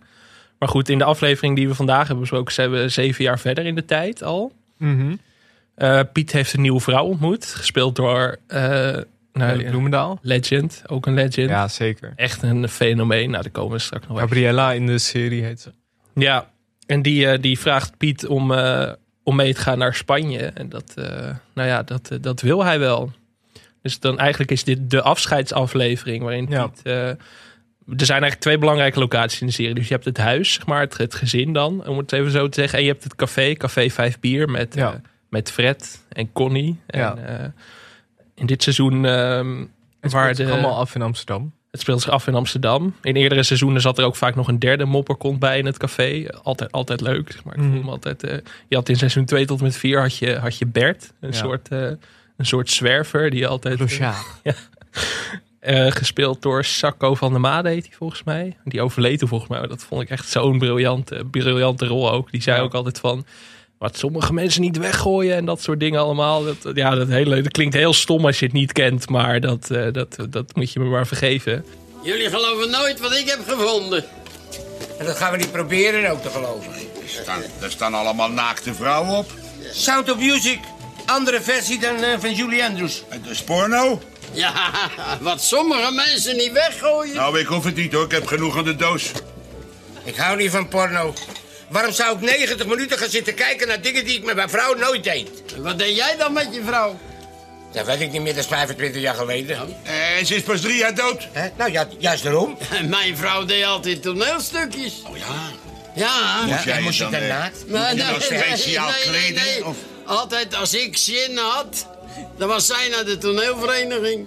[0.58, 3.66] Maar goed, in de aflevering die we vandaag hebben besproken, zijn we zeven jaar verder
[3.66, 4.52] in de tijd al.
[5.74, 8.96] Eh, Piet heeft een nieuwe vrouw ontmoet, gespeeld door eh,
[9.32, 10.18] nou, Bloemendaal?
[10.22, 11.50] Legend, ook een legend.
[11.50, 12.12] Ja, zeker.
[12.16, 13.30] Echt een fenomeen.
[13.30, 14.28] Nou, daar komen we straks nog even.
[14.28, 15.72] Gabriella in de serie heet ze.
[16.14, 16.50] Ja,
[16.86, 18.52] en die, eh, die vraagt Piet om,
[19.22, 20.38] om mee te gaan naar Spanje.
[20.38, 20.94] En dat,
[21.54, 23.12] nou ja, dat, dat wil hij wel.
[23.82, 26.46] Dus dan eigenlijk is dit de afscheidsaflevering waarin.
[26.46, 26.82] Piet...
[27.86, 29.74] er zijn eigenlijk twee belangrijke locaties in de serie.
[29.74, 32.48] Dus je hebt het huis, zeg maar, het, het gezin dan, om het even zo
[32.48, 32.78] te zeggen.
[32.78, 34.92] En je hebt het café, Café Vijf Bier, met, Ja.
[34.92, 36.78] eh, met Fred en Connie.
[36.86, 37.16] En, Ja.
[37.16, 37.46] eh,
[38.34, 39.04] in dit seizoen...
[39.04, 39.64] ehm,
[40.00, 41.52] Het waar de- allemaal af in Amsterdam.
[41.70, 42.94] het speelt zich af in Amsterdam.
[43.02, 46.26] In eerdere seizoenen zat er ook vaak nog een derde mopperkont bij in het café.
[46.42, 47.32] Altijd, altijd leuk.
[47.32, 47.54] Zeg maar.
[47.54, 47.88] Ik Mhm.
[47.88, 50.66] altijd, eh, je had in seizoen 2 tot en met 4 had je, had je
[50.66, 51.12] Bert.
[51.20, 51.36] Een, Ja.
[51.36, 51.98] soort, een
[52.46, 53.78] soort zwerver die altijd...
[53.80, 54.16] Rochard.
[55.62, 58.56] eh, gespeeld door Sacco van der Made heet hij volgens mij.
[58.64, 59.58] Die overleed toen volgens mij.
[59.60, 62.30] Maar Dat vond ik echt zo'n briljante, briljante rol ook.
[62.30, 62.62] Die zei Ja.
[62.62, 63.24] ook altijd van...
[63.78, 66.44] Wat sommige mensen niet weggooien en dat soort dingen allemaal.
[66.44, 69.08] Dat, ja, dat, hele, dat klinkt heel stom als je het niet kent.
[69.08, 71.64] Maar dat, eh, dat, dat moet je me maar vergeven.
[72.02, 74.04] Jullie geloven nooit wat ik heb gevonden.
[74.98, 76.72] En dat gaan we niet proberen ook te geloven.
[76.72, 79.32] Er staan, er staan allemaal naakte vrouwen op.
[79.72, 80.58] Sound of Music.
[81.06, 83.02] Andere versie dan eh, van Julie Andrews.
[83.08, 84.00] Het is porno.
[84.32, 84.70] Ja,
[85.20, 87.14] wat sommige mensen niet weggooien.
[87.14, 88.04] Nou, ik hoef het niet hoor.
[88.04, 89.10] Ik heb genoeg aan de doos.
[90.04, 91.14] Ik hou niet van porno.
[91.68, 94.74] Waarom zou ik 90 minuten gaan zitten kijken naar dingen die ik met mijn vrouw
[94.74, 95.30] nooit deed?
[95.56, 96.98] Wat deed jij dan met je vrouw?
[97.72, 99.58] Dat weet ik niet meer, dat is 25 jaar geleden.
[100.18, 101.28] En ze is pas drie jaar dood.
[101.32, 101.48] Hè?
[101.56, 102.58] Nou ja, juist daarom.
[102.88, 105.02] Mijn vrouw deed altijd toneelstukjes.
[105.10, 105.24] Oh ja.
[105.94, 106.44] Ja.
[106.46, 107.44] Moest jij en moest je je dan, eh?
[107.66, 109.66] Moet je dan speciaal kleden?
[109.66, 109.76] Of?
[110.06, 111.86] Altijd als ik zin had,
[112.38, 114.26] dan was zij naar de toneelvereniging.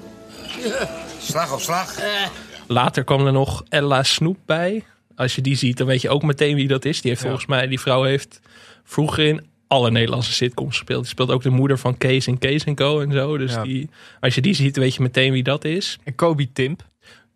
[1.21, 1.97] Slag op slag.
[1.97, 2.27] Eh,
[2.67, 4.83] Later kwam er nog Ella Snoep bij.
[5.15, 7.01] Als je die ziet, dan weet je ook meteen wie dat is.
[7.01, 7.27] Die heeft Ja.
[7.27, 8.39] volgens mij, die vrouw heeft
[8.83, 11.01] vroeger in alle Nederlandse sitcoms gespeeld.
[11.01, 12.99] Die speelt ook de moeder van Kees en Kees en Co.
[13.01, 13.37] en zo.
[13.37, 13.63] Dus Ja.
[13.63, 15.97] die, als je die ziet, weet je meteen wie dat is.
[16.03, 16.81] En Kobe Timp.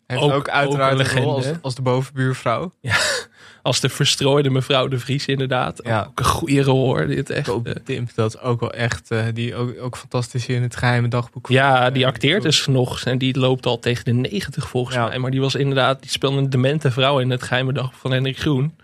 [0.06, 1.62] Heeft Ook- ook, uiteraard ook een rol als, legende.
[1.62, 2.72] als de bovenbuurvrouw.
[3.62, 5.80] Als de verstrooide mevrouw de Vries inderdaad.
[5.84, 6.06] Ja.
[6.08, 7.06] Ook een goede rol hoor.
[7.06, 9.10] Dit echt, eh, Timp, dat is ook wel echt...
[9.10, 11.46] eh, die ook, ook fantastisch in het geheime dagboek.
[11.46, 13.02] van, ja, die acteert dus nog.
[13.04, 15.06] En die loopt al tegen de 90 volgens Ja.
[15.08, 15.18] mij.
[15.18, 18.38] Maar die was inderdaad, die speelde een demente vrouw in het geheime dag van Hendrik
[18.38, 18.74] Groen.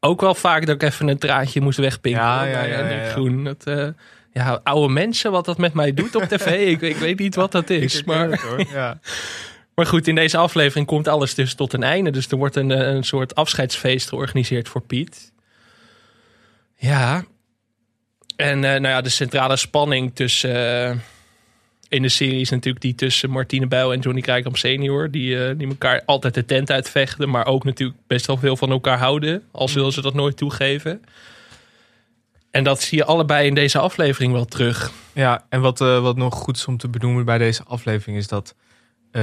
[0.00, 2.22] Ook wel vaak dat ik even een traantje moest wegpinken.
[2.22, 3.10] Ja, ja, ja, Hendrik.
[3.10, 3.44] Groen.
[3.44, 3.86] Dat, eh,
[4.32, 6.46] ja, oude mensen, wat dat met mij doet op tv.
[6.72, 8.04] ik, ik weet niet wat dat is.
[8.04, 8.64] Maar, het, hoor.
[8.72, 8.98] Ja.
[9.76, 12.10] Maar goed, in deze aflevering komt alles dus tot een einde.
[12.10, 15.32] Dus er wordt een, eh, een soort afscheidsfeest georganiseerd voor Piet.
[16.76, 17.24] Ja.
[18.36, 20.88] En eh, nou ja, de centrale spanning tussen...
[20.90, 20.96] eh,
[21.88, 25.10] in de serie is natuurlijk die tussen Martine Bijl en Johnny Krijkamp senior.
[25.10, 27.30] Die, die elkaar altijd de tent uitvechten.
[27.30, 29.42] Maar ook natuurlijk best wel veel van elkaar houden.
[29.50, 31.02] Al zullen ze dat nooit toegeven.
[32.50, 34.90] En dat zie je allebei in deze aflevering wel terug.
[35.12, 38.54] Ja, en wat, wat nog goed is om te benoemen bij deze aflevering is dat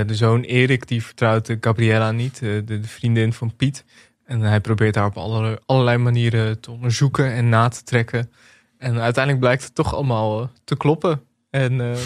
[0.08, 3.84] de zoon Erik, die vertrouwt de Gabriella niet, eh, de, de vriendin van Piet.
[4.26, 8.32] En hij probeert haar op alle, allerlei manieren te onderzoeken en na te trekken.
[8.78, 11.22] En uiteindelijk blijkt het toch allemaal eh, te kloppen.
[11.50, 11.98] En eh,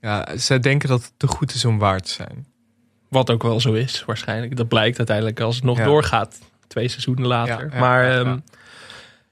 [0.00, 2.46] ja, zij denken dat het te goed is om waar te zijn.
[3.08, 4.56] Wat ook wel zo is, waarschijnlijk.
[4.56, 5.84] Dat blijkt uiteindelijk als het nog Ja.
[5.84, 6.38] doorgaat.
[6.66, 7.64] Twee seizoenen later.
[7.66, 8.38] Ja, ja, maar, ja, ehm,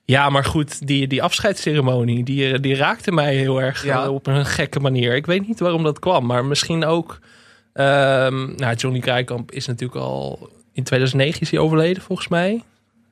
[0.05, 0.29] ja.
[0.31, 4.03] maar goed, die, die afscheidsceremonie, die, eh, die raakte mij heel erg Ja.
[4.05, 5.15] eh, op een gekke manier.
[5.15, 7.19] Ik weet niet waarom dat kwam, maar misschien ook...
[7.73, 10.51] ehm, nou, Johnny Krijkamp is natuurlijk al...
[10.73, 12.63] In 2009 is hij overleden, volgens mij.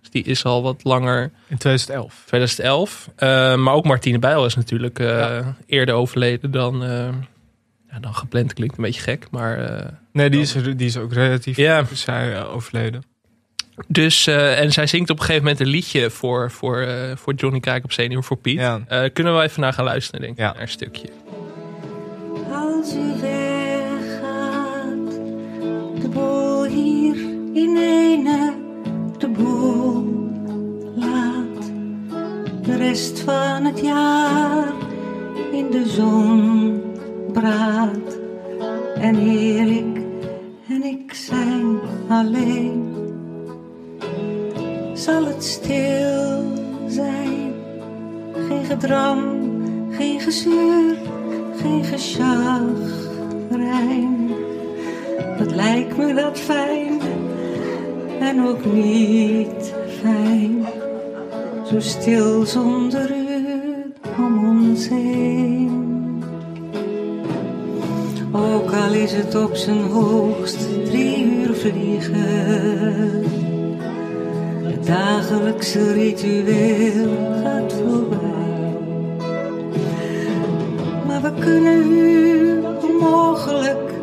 [0.01, 1.23] Dus die is al wat langer...
[1.47, 2.23] In 2011.
[2.27, 3.09] 2011.
[3.17, 5.57] Eh, maar ook Martine Bijl is natuurlijk eh, Ja.
[5.67, 7.09] eerder overleden dan, eh,
[7.91, 8.53] ja, dan gepland.
[8.55, 9.59] Klinkt een beetje gek, maar...
[9.79, 11.85] eh, Nee, die is, die is ook relatief Ja.
[11.93, 13.03] zij, overleden.
[13.87, 17.35] Dus, eh, en zij zingt op een gegeven moment een liedje voor, voor, eh, voor
[17.35, 18.59] Johnny Krijkamp senior, voor Piet.
[18.59, 18.81] Ja.
[18.89, 20.53] Eh, kunnen we even naar gaan luisteren, denk ik, Ja.
[20.53, 21.09] naar een stukje.
[22.53, 23.21] Als u
[26.69, 27.17] hier
[27.53, 28.53] in ene,
[29.19, 30.05] de boel
[30.95, 31.71] laat
[32.63, 34.73] de rest van het jaar
[35.53, 36.83] in de zon
[37.33, 38.19] braadt.
[39.01, 39.97] En Erik
[40.69, 41.79] en ik zijn
[42.09, 42.87] alleen.
[44.95, 46.43] Zal het stil
[46.87, 47.53] zijn,
[48.49, 49.19] geen gedram,
[49.91, 50.97] geen gezeur,
[51.57, 52.79] geen gechagrijn.
[55.39, 57.01] Wat lijkt me dat fijn
[58.21, 60.67] en ook niet fijn.
[61.71, 65.79] Zo stil zonder u om ons heen.
[68.33, 73.25] Ook al is het op zijn hoogst drie uur vliegen.
[74.63, 77.09] Het dagelijkse ritueel
[77.43, 78.77] gaat voorbij.
[81.07, 83.98] Maar we kunnen u onmogelijk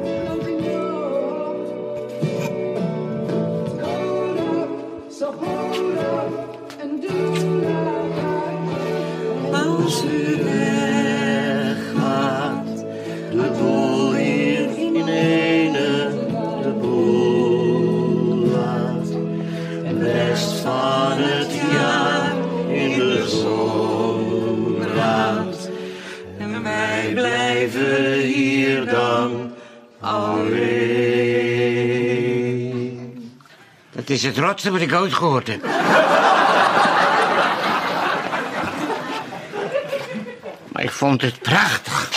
[34.26, 35.64] het rotste wat ik ooit gehoord heb.
[40.72, 42.10] Maar ik vond het prachtig.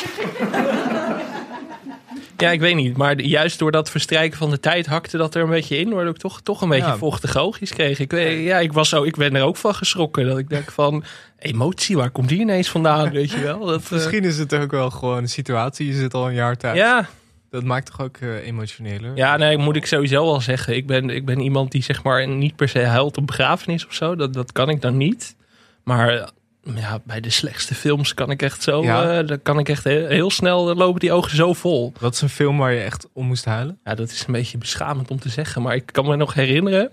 [2.36, 2.96] Ja, ik weet niet.
[2.96, 5.90] Maar juist door dat verstrijken van de tijd hakte dat er een beetje in.
[5.94, 6.96] Waardoor ik toch, toch een beetje Ja.
[6.96, 7.98] vochtige oogjes kreeg.
[7.98, 10.26] Ik, weet- ja, ik, was zo, ik ben er ook van geschrokken.
[10.26, 11.04] Dat ik denk van,
[11.38, 13.10] emotie, waar komt die ineens vandaan?
[13.20, 13.64] Weet je wel?
[13.66, 15.86] Dat, eh, Misschien is het ook wel gewoon een situatie.
[15.86, 16.76] Je zit al een jaar thuis.
[16.78, 17.08] ja,
[17.50, 19.16] Dat maakt toch ook eh, emotioneler?
[19.16, 20.76] ja, nee, moet ik sowieso wel zeggen.
[20.76, 23.92] Ik ben, ik ben iemand die zeg maar niet per se huilt op begrafenis of
[23.94, 24.16] zo.
[24.16, 25.36] Dat, dat kan ik dan niet.
[25.84, 26.30] Maar
[26.74, 28.82] ja, bij de slechtste films kan ik echt zo...
[28.82, 29.18] Ja.
[29.18, 31.92] eh, dan kan ik echt heel, heel snel, dan lopen die ogen zo vol.
[32.00, 33.78] Wat is een film waar je echt om moest huilen?
[33.84, 36.90] Ja, dat is een beetje beschamend om te zeggen, maar ik kan me nog herinneren.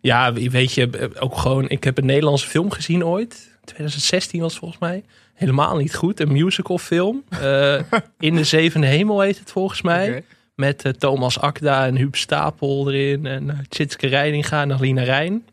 [0.00, 3.58] Ja, weet je, ook gewoon, ik heb een Nederlandse film gezien ooit.
[3.64, 5.04] 2016 was volgens mij.
[5.38, 6.20] Helemaal niet goed.
[6.20, 7.24] Een musical film.
[7.28, 7.80] Eh,
[8.18, 10.24] In de Zevende Hemel heet het volgens mij.
[10.54, 13.26] Met eh, Thomas Akda en Huub Stapel erin.
[13.26, 15.44] En uh, Tjitske Reininga en Halina Rijn.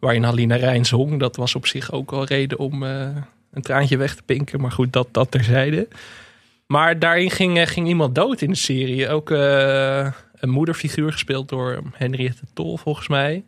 [0.00, 1.20] Waarin Halina Rijn zong.
[1.20, 3.08] Dat was op zich ook wel reden om eh,
[3.52, 4.60] een traantje weg te pinken.
[4.60, 5.88] Maar goed, dat, dat terzijde.
[6.66, 9.08] Maar daarin ging, eh, ging iemand dood in de serie.
[9.08, 13.44] Ook eh, een moederfiguur gespeeld door Henriette Tol, volgens mij.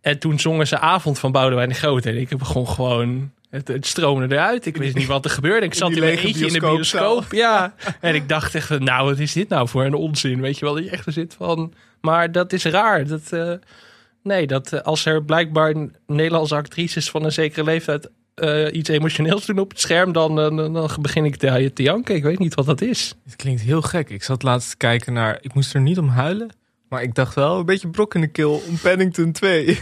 [0.00, 2.06] En toen zongen ze Avond van Boudewijn de Groot.
[2.06, 3.30] En ik begon gewoon...
[3.50, 4.66] Het, het stroomde eruit.
[4.66, 5.66] Ik wist niet wat er gebeurde.
[5.66, 7.24] Ik zat in mijn lege eentje in de bioscoop.
[7.30, 7.74] Ja.
[8.00, 10.40] En ik dacht echt van, nou, wat is dit nou voor een onzin?
[10.40, 11.72] Weet je wel, dat je echt er zit van...
[12.00, 13.06] Maar dat is raar.
[13.06, 13.52] Dat, eh,
[14.22, 15.74] nee, dat eh, als er blijkbaar
[16.06, 18.10] Nederlandse actrices van een zekere leeftijd...
[18.34, 22.14] eh, iets emotioneels doen op het scherm, dan, dan, dan begin ik te, te janken.
[22.14, 23.14] Ik weet niet wat dat is.
[23.24, 24.10] Het klinkt heel gek.
[24.10, 25.38] Ik zat laatst te kijken naar...
[25.40, 26.50] Ik moest er niet om huilen.
[26.88, 29.78] Maar ik dacht wel een beetje brok in de keel om Paddington 2.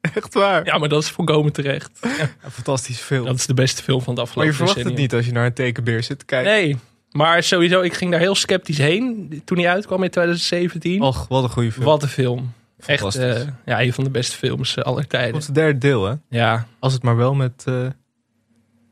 [0.14, 0.64] Echt waar.
[0.64, 1.90] Ja, maar dat is volkomen terecht.
[2.42, 3.24] Een fantastische film.
[3.24, 5.32] Dat is de beste film van het maar afgelopen je verwacht het niet als je
[5.32, 6.52] naar een tekenbeer zit te kijken.
[6.52, 6.76] Nee,
[7.10, 11.02] maar sowieso, ik ging daar heel sceptisch heen toen hij uitkwam in 2017.
[11.02, 11.84] Och, wat een goede film.
[11.84, 12.52] Wat een film.
[12.86, 13.42] Echt, Fantastisch.
[13.44, 15.32] eh, ja, een van de beste films eh, aller tijden.
[15.32, 16.14] Wat is het derde deel, hè?
[16.28, 17.86] Ja, Als het maar wel met, eh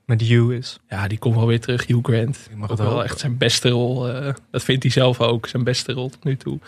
[0.09, 0.79] met Hugh is.
[0.89, 2.47] ja, die komt wel weer terug, Hugh Grant.
[2.51, 4.09] Ik mag Ook wel echt zijn beste rol.
[4.09, 6.59] eh, dat vindt hij zelf ook, zijn beste rol tot nu toe.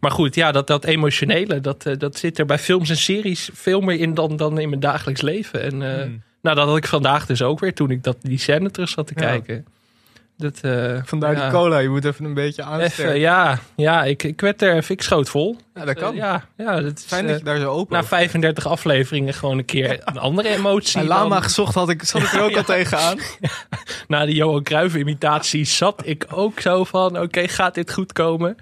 [0.00, 3.50] Maar goed, ja, dat, dat emotionele, dat, eh, dat zit er bij films en series
[3.52, 5.62] veel meer in dan, dan in mijn dagelijks leven.
[5.62, 6.22] En Hmm.
[6.42, 9.06] nou, dat had ik vandaag dus ook weer toen ik dat, die scène terug zat
[9.06, 9.20] te Ja.
[9.26, 9.66] kijken.
[10.40, 11.42] Dat, eh, Vandaar ja.
[11.42, 13.04] die cola, je moet even een beetje aansterken.
[13.04, 15.56] Even, ja, ja ik, ik werd er, ik schoot vol.
[15.74, 16.12] Ja, dat kan.
[16.12, 18.66] Eh, ja, ja, dat is, Fijn eh, dat je daar zo open na over 35
[18.66, 20.98] afleveringen gewoon een keer een andere emotie.
[20.98, 23.18] Bij Lama dan- gezocht had ik, zat ik er ook al tegenaan.
[24.08, 28.56] na de Johan Cruijff imitatie zat ik ook zo van, oké, gaat dit goed komen?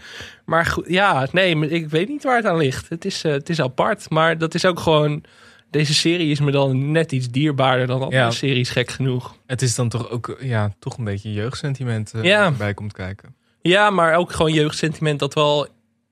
[0.45, 2.89] Maar goed, ja, nee, ik weet niet waar het aan ligt.
[2.89, 5.25] Het is, het is apart, maar dat is ook gewoon...
[5.71, 8.31] Deze serie is me dan net iets dierbaarder dan andere Ja.
[8.31, 9.35] series, gek genoeg.
[9.47, 12.51] Het is dan toch ook ja, toch een beetje jeugdsentiment eh Ja.
[12.51, 13.35] bij komt kijken.
[13.63, 15.67] Ja, maar ook gewoon jeugdsentiment dat wel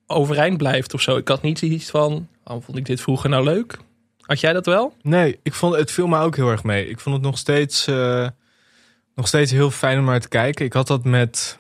[0.07, 1.16] overeind blijft of zo.
[1.16, 3.79] Ik had niet zoiets van, oh, vond ik dit vroeger nou leuk?
[4.21, 4.95] Had jij dat wel?
[5.03, 6.88] Nee, ik vond het viel me ook heel erg mee.
[6.88, 8.29] Ik vond het nog steeds, eh,
[9.14, 10.64] nog steeds heel fijn om naar te kijken.
[10.64, 11.59] Ik had dat met.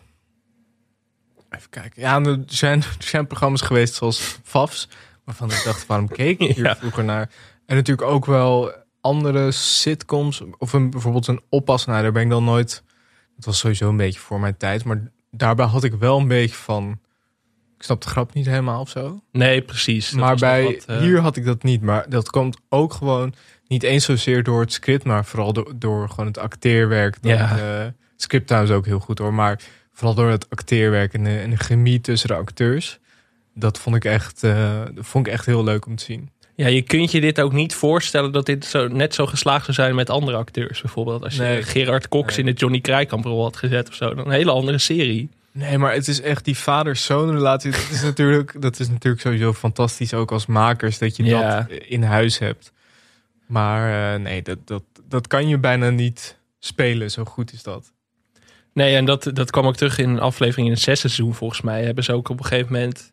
[1.50, 2.02] Even kijken.
[2.02, 4.88] Ja, er zijn, er zijn programma's geweest zoals FAFs.
[5.24, 6.76] Waarvan ik dacht, waarom keek ik hier Ja.
[6.76, 7.30] vroeger naar?
[7.66, 10.42] En natuurlijk ook wel andere sitcoms.
[10.58, 11.84] Of een, bijvoorbeeld een oppas.
[11.84, 12.82] Nou, daar ben ik dan nooit.
[13.36, 14.84] Het was sowieso een beetje voor mijn tijd.
[14.84, 16.98] Maar daarbij had ik wel een beetje van.
[17.76, 19.20] Ik snap de grap niet helemaal of zo.
[19.32, 20.10] Nee, precies.
[20.10, 21.82] Dat maar bij wat, eh, hier had ik dat niet.
[21.82, 23.34] Maar dat komt ook gewoon
[23.68, 27.22] niet eens zozeer door het script, maar vooral door, door gewoon het acteerwerk.
[27.22, 27.58] Dan, Ja.
[27.58, 29.34] eh, het script trouwens ook heel goed hoor.
[29.34, 29.60] Maar
[29.92, 32.98] vooral door het acteerwerk en de, en de chemie tussen de acteurs.
[33.54, 36.30] Dat vond ik echt, eh, dat vond ik echt heel leuk om te zien.
[36.56, 39.76] Ja, je kunt je dit ook niet voorstellen dat dit zo, net zo geslaagd zou
[39.76, 40.80] zijn met andere acteurs.
[40.80, 41.62] Bijvoorbeeld als je Nee.
[41.62, 42.46] Gerard Cox Nee.
[42.46, 44.14] in de Johnny Krijkamp rol had gezet of zo.
[44.14, 45.28] Dan een hele andere serie.
[45.52, 47.70] Nee, maar het is echt die vader-zoon relatie.
[47.70, 51.56] Dat is, natuurlijk, dat is natuurlijk sowieso fantastisch ook als makers dat je Ja.
[51.68, 52.72] dat in huis hebt.
[53.46, 57.10] Maar eh, nee, dat, dat, dat kan je bijna niet spelen.
[57.10, 57.92] Zo goed is dat.
[58.72, 61.60] Nee, en dat, dat kwam ook terug in een aflevering in het zesde seizoen volgens
[61.60, 61.84] mij.
[61.84, 63.12] Hebben ze ook op een gegeven moment...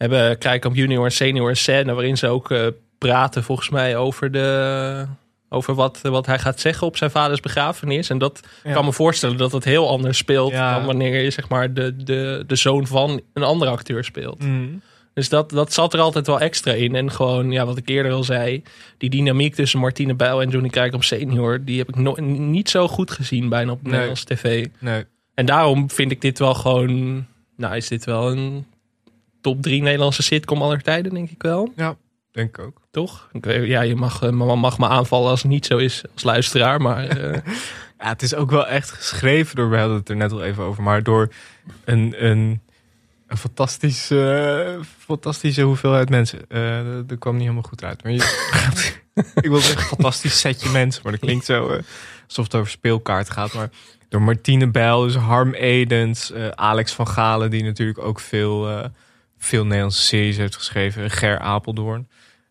[0.00, 2.66] Hebben Krijkamp junior en senior een scène waarin ze ook eh,
[2.98, 5.06] praten volgens mij over, de,
[5.48, 8.10] over wat, wat hij gaat zeggen op zijn vaders begrafenis.
[8.10, 8.72] En dat Ja.
[8.72, 10.74] kan me voorstellen dat het heel anders speelt Ja.
[10.74, 14.42] dan wanneer je zeg maar de, de, de zoon van een andere acteur speelt.
[14.44, 14.80] Mm.
[15.14, 16.94] Dus dat, dat zat er altijd wel extra in.
[16.94, 18.62] En gewoon, ja, wat ik eerder al zei,
[18.98, 22.88] die dynamiek tussen Martine Bijl en Johnny Krijkamp senior, die heb ik no- niet zo
[22.88, 23.90] goed gezien bijna op Nee.
[23.92, 24.66] Nederlandse tv.
[24.78, 25.04] Nee.
[25.34, 28.66] En daarom vind ik dit wel gewoon, nou is dit wel een
[29.40, 31.72] top drie Nederlandse sitcom aller tijden, denk ik wel.
[32.32, 32.80] Denk ik ook.
[32.90, 33.28] Toch?
[33.32, 36.22] Ik weet- Ja, je mag, eh, mag, me aanvallen als het niet zo is als
[36.22, 37.40] luisteraar, maar eh,
[37.98, 40.64] Ja, het is ook wel echt geschreven door, we hadden het er net al even
[40.64, 41.28] over, maar door
[41.84, 42.60] een, een,
[43.26, 46.38] een fantastische, fantastische hoeveelheid mensen.
[46.48, 48.02] Eh dat, dat kwam niet helemaal goed uit.
[48.02, 48.50] Maar je,
[49.40, 51.80] ik wil zeggen fantastisch setje mensen, maar dat klinkt zo
[52.26, 53.52] alsof het over speelkaart gaat.
[53.52, 53.70] Maar
[54.08, 58.90] door Martine Bijl, dus Harm Edens, Alex van Galen, die natuurlijk ook veel,
[59.40, 62.08] veel Nederlandse series heeft geschreven, Ger Apeldoorn.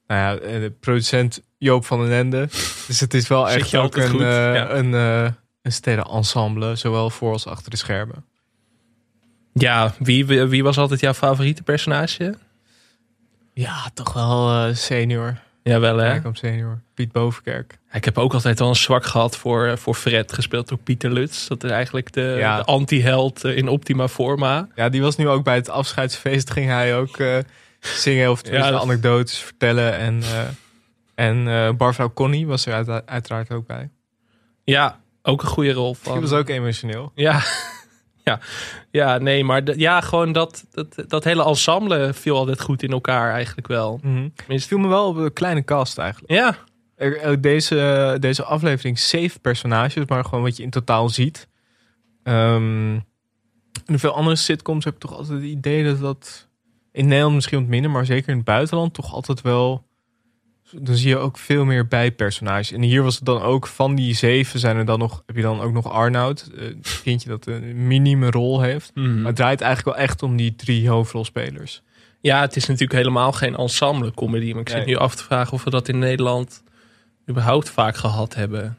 [0.08, 2.47] Nou ja, eh, de producent Joop van den Ende.
[2.88, 4.69] Dus het is wel echt ook een, goed, eh, ja.
[4.69, 8.25] een, eh een sterrenensemble, zowel voor als achter de schermen.
[9.54, 12.38] ja, wie, wie was altijd jouw favoriete personage?
[13.54, 15.38] Ja, toch wel eh, senior.
[15.63, 16.08] Jawel hè?
[16.08, 16.82] Rijkamp senior.
[16.93, 17.78] Piet Bovenkerk.
[17.91, 21.12] Ik heb ook altijd wel een zwak gehad voor, eh, voor Fred, gespeeld door Pieter
[21.12, 21.48] Lutz.
[21.48, 22.58] Dat is eigenlijk de, Ja.
[22.58, 24.67] de anti-held eh, in optima forma.
[24.76, 26.50] Ja, die was nu ook bij het afscheidsfeest.
[26.52, 27.38] Ging hij ook eh,
[27.80, 29.98] zingen of Ja, dat- anekdotes vertellen.
[29.98, 30.39] En, eh
[31.15, 33.89] en barvrouw Connie was er uit- uiteraard ook bij.
[34.63, 36.22] Ja, ook een goede rol Die van.
[36.22, 37.12] was ook emotioneel.
[37.15, 37.41] Ja,
[38.23, 38.39] ja.
[38.91, 42.91] ja nee, maar de- ja, gewoon dat, dat, dat hele ensemble viel altijd goed in
[42.91, 43.99] elkaar eigenlijk wel.
[44.47, 46.32] Het viel me wel op een kleine cast eigenlijk.
[46.34, 46.55] Ja,
[46.95, 51.47] er- Deze, deze aflevering zeven personages, maar gewoon wat je in totaal ziet.
[52.23, 52.93] Ehm
[53.86, 56.47] in veel andere sitcoms heb ik toch altijd het idee dat dat
[56.91, 59.88] in Nederland misschien wat minder, maar zeker in het buitenland toch altijd wel.
[60.71, 62.71] Dan zie je ook veel meer bijpersonages.
[62.71, 65.41] En hier was het dan ook van die zeven zijn er dan nog, heb je
[65.41, 68.91] dan ook nog Arnoud, eh, een kindje dat een minieme rol heeft.
[68.93, 71.82] Maar het draait eigenlijk wel echt om die drie hoofdrolspelers.
[72.21, 74.51] ja, het is natuurlijk helemaal geen ensemble comedy.
[74.51, 74.88] Maar ik zit Nee.
[74.88, 76.63] nu af te vragen of we dat in Nederland
[77.29, 78.77] überhaupt vaak gehad hebben.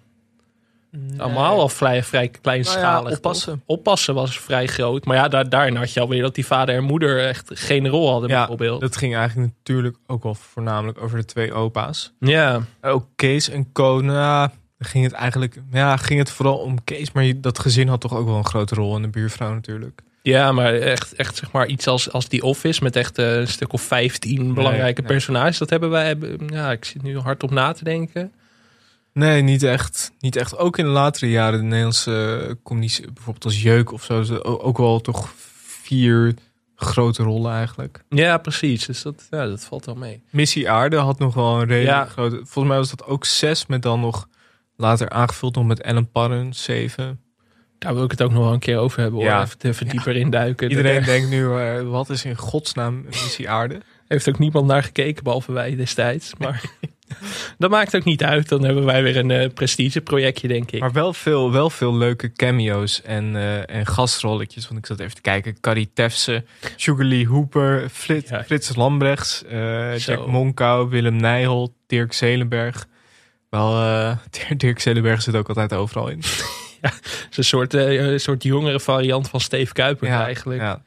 [1.16, 2.82] Allemaal al vrij, vrij kleinschalig.
[2.82, 3.16] Nou ja, toch?
[3.16, 3.62] oppassen.
[3.66, 5.04] Oppassen was vrij groot.
[5.04, 8.10] Maar ja, daar, daarin had je alweer dat die vader en moeder echt geen rol
[8.10, 8.80] hadden Ja, bijvoorbeeld.
[8.80, 12.12] dat ging eigenlijk natuurlijk ook wel voornamelijk over de twee opa's.
[12.18, 13.66] Ja, Ook Kees en.
[13.72, 14.48] Nou,
[14.78, 18.16] dan ging het eigenlijk, ja, ging het vooral om Kees, maar dat gezin had toch
[18.16, 20.00] ook wel een grote rol in de buurvrouw natuurlijk.
[20.22, 23.48] ja, maar echt, echt zeg maar iets als, als die Office met echt eh, een
[23.48, 25.10] stuk of 15 belangrijke nee.
[25.10, 25.58] personages.
[25.58, 28.32] Dat hebben wij, hebben, ja, ik zit nu hard op na te denken.
[29.12, 30.12] Nee, niet echt.
[30.20, 30.56] Niet echt.
[30.56, 35.00] Ook in de latere jaren, de Nederlandse comedies, bijvoorbeeld als Jeuk of zo, ook wel
[35.00, 35.32] toch
[35.82, 36.34] vier
[36.76, 38.04] grote rollen eigenlijk.
[38.08, 38.86] Ja, precies.
[38.86, 40.22] Dus dat, ja, dat valt wel mee.
[40.30, 42.04] Missie Aarde had nog wel een redelijk Ja.
[42.04, 42.36] grote.
[42.36, 44.28] Volgens mij was dat ook zes, met dan nog
[44.76, 47.20] later aangevuld nog met Ellen Parren, zeven.
[47.78, 49.18] Daar wil ik het ook nog wel een keer over hebben.
[49.20, 49.28] Hoor.
[49.28, 49.42] Ja.
[49.42, 50.70] Even, even dieper induiken.
[50.70, 53.80] Iedereen denkt nu, eh, wat is in godsnaam Missie Aarde?
[54.08, 56.32] heeft ook niemand naar gekeken, behalve wij destijds.
[56.38, 56.62] Maar
[57.58, 58.48] dat maakt ook niet uit.
[58.48, 60.80] Dan hebben wij weer een eh, prestigeprojectje, denk ik.
[60.80, 64.68] Maar wel veel, wel veel leuke cameo's en, eh, en gastrolletjes.
[64.68, 65.60] Want ik zat even te kijken.
[65.60, 66.44] Carrie Tefse,
[66.76, 68.44] Sugar Lee Hooper, Frit, Ja.
[68.44, 69.98] Frits Lambrechts, eh.
[69.98, 72.86] Jack Monkau, Willem Nijholt, Dirk Zelenberg.
[73.48, 73.72] Wel,
[74.56, 76.22] Dirk Zelenberg zit ook altijd overal in.
[76.80, 80.60] Het is een soort, een soort jongere variant van Steve Kuiper eigenlijk.
[80.60, 80.82] Ja.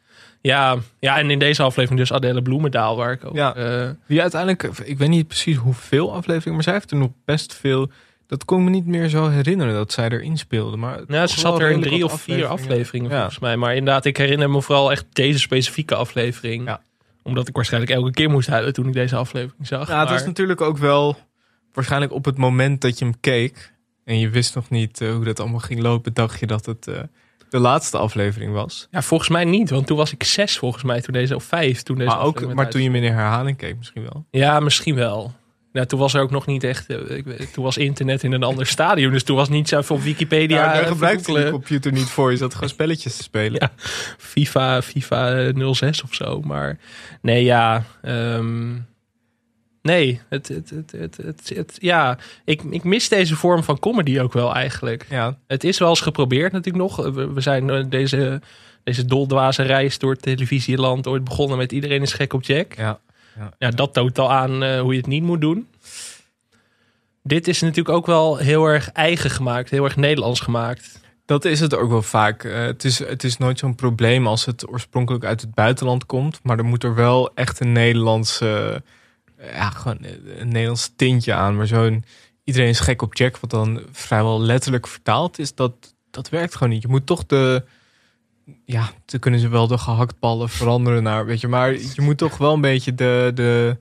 [0.47, 0.77] Ja.
[0.99, 3.35] Ja, en in deze aflevering dus Adele Bloemendaal, waar ik ook...
[3.35, 3.55] Ja.
[3.55, 7.53] eh, Die uiteindelijk, ik weet niet precies hoeveel afleveringen, maar zij heeft er nog best
[7.53, 7.91] veel.
[8.27, 10.77] Dat kon ik me niet meer zo herinneren dat zij erin speelde.
[10.77, 13.17] Maar ze zat er in drie of vier afleveringen Ja.
[13.17, 13.57] volgens mij.
[13.57, 16.65] Maar inderdaad, ik herinner me vooral echt deze specifieke aflevering.
[16.65, 16.81] Ja.
[17.23, 19.87] Omdat ik waarschijnlijk elke keer moest huilen toen ik deze aflevering zag.
[19.87, 21.17] Ja, het was natuurlijk ook wel
[21.73, 23.73] waarschijnlijk op het moment dat je hem keek
[24.05, 26.87] en je wist nog niet eh, hoe dat allemaal ging lopen, dacht je dat het
[26.87, 26.99] eh,
[27.53, 28.87] de laatste aflevering was.
[28.91, 31.81] Ja, volgens mij niet, want toen was ik zes volgens mij, toen deze, of vijf
[31.81, 34.25] toen deze Maar, ook, maar toen je hem in herhaling keek misschien wel.
[34.31, 35.33] Ja, misschien wel.
[35.73, 36.87] Ja, toen was er ook nog niet echt.
[36.89, 39.11] eh, ik weet- toen was internet in een ander stadium.
[39.11, 40.57] Dus toen was niet zo van Wikipedia.
[40.57, 42.31] Ja, daar even gebruikte je computer niet voor.
[42.31, 43.59] Je zat gewoon spelletjes te spelen.
[43.61, 43.71] Ja.
[44.17, 46.41] FIFA, FIFA 06 of zo.
[46.41, 46.77] Maar
[47.21, 47.83] nee, ja.
[48.01, 48.71] ehm,
[49.83, 54.19] Nee, het, het, het, het, het, het- ja, ik, ik mis deze vorm van comedy
[54.19, 55.05] ook wel eigenlijk.
[55.09, 56.95] Ja, Het is wel eens geprobeerd natuurlijk nog.
[56.95, 58.41] We, we zijn eh, deze,
[58.83, 62.73] deze doldwaze reis door het televisieland ooit begonnen met iedereen is gek op Jack.
[62.73, 62.99] ja.
[63.57, 65.67] Ja, dat toont al aan eh, hoe je het niet moet doen.
[67.23, 70.99] Dit is natuurlijk ook wel heel erg eigen gemaakt, heel erg Nederlands gemaakt.
[71.25, 72.43] Dat is het ook wel vaak.
[72.43, 76.39] Eh, het, is, het is nooit zo'n probleem als het oorspronkelijk uit het buitenland komt.
[76.43, 78.83] Maar er moet er wel echt een Nederlandse,
[79.51, 79.97] ja, gewoon
[80.37, 81.55] een Nederlands tintje aan.
[81.55, 82.03] Maar zo'n
[82.43, 86.73] iedereen is gek op Jack, wat dan vrijwel letterlijk vertaald is, dat, dat werkt gewoon
[86.73, 86.81] niet.
[86.81, 87.63] Je moet toch de,
[88.65, 92.37] ja, dan kunnen ze wel de gehaktballen veranderen naar, weet je, maar je moet toch
[92.37, 93.77] wel een beetje de, de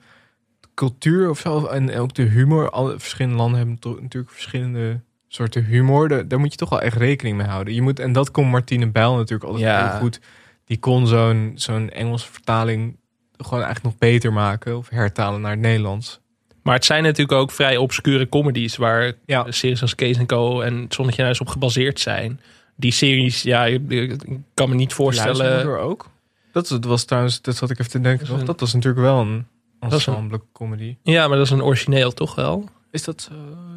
[0.74, 2.70] cultuur of zo en ook de humor.
[2.70, 6.08] Alle verschillende landen hebben toch natuurlijk verschillende soorten humor.
[6.08, 7.74] Daar, daar moet je toch wel echt rekening mee houden.
[7.74, 9.90] Je moet, en dat kon Martine Bijl natuurlijk altijd Ja.
[9.90, 10.20] heel goed.
[10.64, 12.96] Die kon zo'n zo'n Engelse vertaling
[13.36, 16.20] gewoon eigenlijk nog beter maken of hertalen naar het Nederlands.
[16.62, 19.50] Maar het zijn natuurlijk ook vrij obscure comedies waar Ja.
[19.50, 22.40] series als Kees Co en het Zonnetje Huis op gebaseerd zijn.
[22.76, 24.16] Die series, ja, ik,
[24.54, 25.36] kan me niet voorstellen.
[25.36, 26.10] Luistermoeder ook.
[26.52, 28.26] Dat, dat was trouwens, dat zat ik even te denken.
[28.28, 29.46] Dat een- was natuurlijk wel een
[29.80, 30.96] ensemble comedy.
[31.02, 32.68] Ja, maar dat is een origineel toch wel?
[32.90, 33.30] Is dat?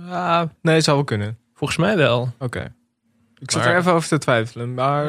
[0.07, 1.37] Ja, nee, zou wel kunnen.
[1.53, 2.33] Volgens mij wel.
[2.39, 2.73] Oké.
[3.39, 5.05] Ik zat Maar- er even over te twijfelen, maar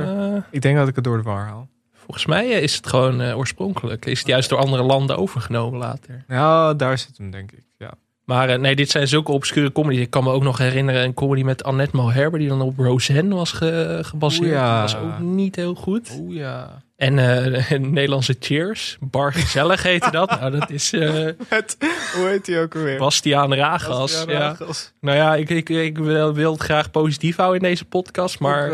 [0.50, 1.68] ik denk dat ik het door de war haal.
[2.06, 4.06] Volgens mij eh, is het gewoon eh, oorspronkelijk.
[4.06, 6.24] Is het juist door andere landen overgenomen later.
[6.28, 7.62] Ja, daar zit hem denk ik.
[7.78, 7.92] Ja.
[8.24, 10.00] Maar eh, nee, dit zijn zulke obscure comedies.
[10.00, 12.38] Ik kan me ook nog herinneren een comedy met Annette Malherbe...
[12.38, 14.50] die dan op Roseanne was ge- gebaseerd.
[14.50, 14.80] Ja.
[14.80, 16.16] Dat was ook niet heel goed.
[16.20, 16.82] Oeh ja.
[16.96, 18.96] En eh, een Nederlandse Cheers.
[19.00, 20.30] Bar Gezellig heette dat.
[20.40, 20.90] nou, dat is
[21.50, 21.76] Met,
[22.14, 22.98] hoe heet die ook alweer?
[22.98, 23.98] Bastiaan Ragas.
[23.98, 24.38] Bastiaan ja.
[24.38, 24.92] Ragas.
[25.00, 28.38] Nou ja, ik, ik, ik wil, wil het graag positief houden in deze podcast.
[28.38, 28.64] Maar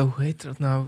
[0.00, 0.84] Ook, hoe heet dat nou?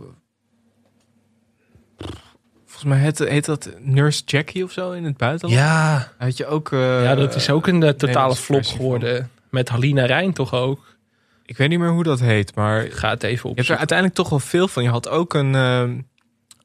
[2.78, 5.60] Volgens mij heet, heet dat Nurse Jackie of zo in het buitenland.
[5.60, 6.72] ja, Had je ook...
[6.72, 8.76] eh, ja, dat is ook een eh, totale flop van.
[8.76, 9.30] geworden.
[9.50, 10.96] Met Halina Rijn toch ook.
[11.44, 13.76] Ik weet niet meer hoe dat heet, maar Ik ga het even Je hebt er
[13.76, 14.82] uiteindelijk toch wel veel van.
[14.82, 15.98] Je had ook een, ehm,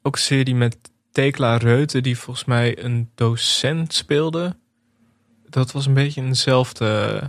[0.02, 0.76] ook een serie met
[1.12, 4.56] Tekla Reuten, die volgens mij een docent speelde.
[5.48, 7.20] Dat was een beetje eenzelfde.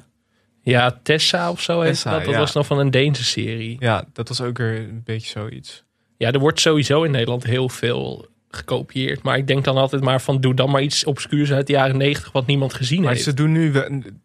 [0.61, 2.23] Ja, Tessa of zo heet Tessa, dat.
[2.23, 2.39] Dat ja.
[2.39, 3.75] was nog van een Deense serie.
[3.79, 5.83] Ja, dat was ook weer een beetje zoiets.
[6.17, 9.23] Ja, er wordt sowieso in Nederland heel veel gekopieerd.
[9.23, 11.97] Maar ik denk dan altijd maar van doe dan maar iets obscuurs uit de jaren
[11.97, 13.23] negentig wat niemand gezien Maar heeft.
[13.23, 13.71] ze doen nu,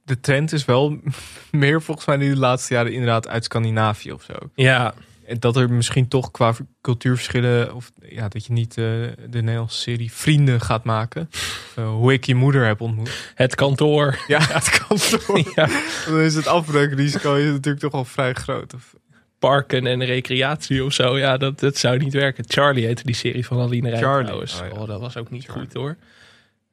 [0.05, 0.99] de trend is wel
[1.51, 4.35] meer volgens mij nu de laatste jaren inderdaad uit Scandinavië of zo.
[4.55, 4.95] Ja,
[5.27, 8.85] En Dat er misschien toch qua cultuurverschillen, of ja, dat je niet eh,
[9.29, 11.29] de Nederlandse serie Vrienden gaat maken.
[11.75, 13.33] Eh, hoe ik je moeder heb ontmoet.
[13.35, 14.19] het kantoor.
[14.27, 15.53] Ja, het kan toch.
[15.55, 15.69] Ja,
[16.07, 18.75] Dan is het afbreukrisico is natuurlijk toch al vrij groot.
[18.75, 18.95] Of,
[19.41, 21.19] parken en recreatie of zo.
[21.19, 22.45] Ja, dat, dat zou niet werken.
[22.49, 24.61] Charlie heette die serie van Aline Rijn Charlie, trouwens.
[24.61, 24.81] oh ja.
[24.81, 25.65] Oh, dat was ook niet Charlie.
[25.65, 25.97] goed hoor.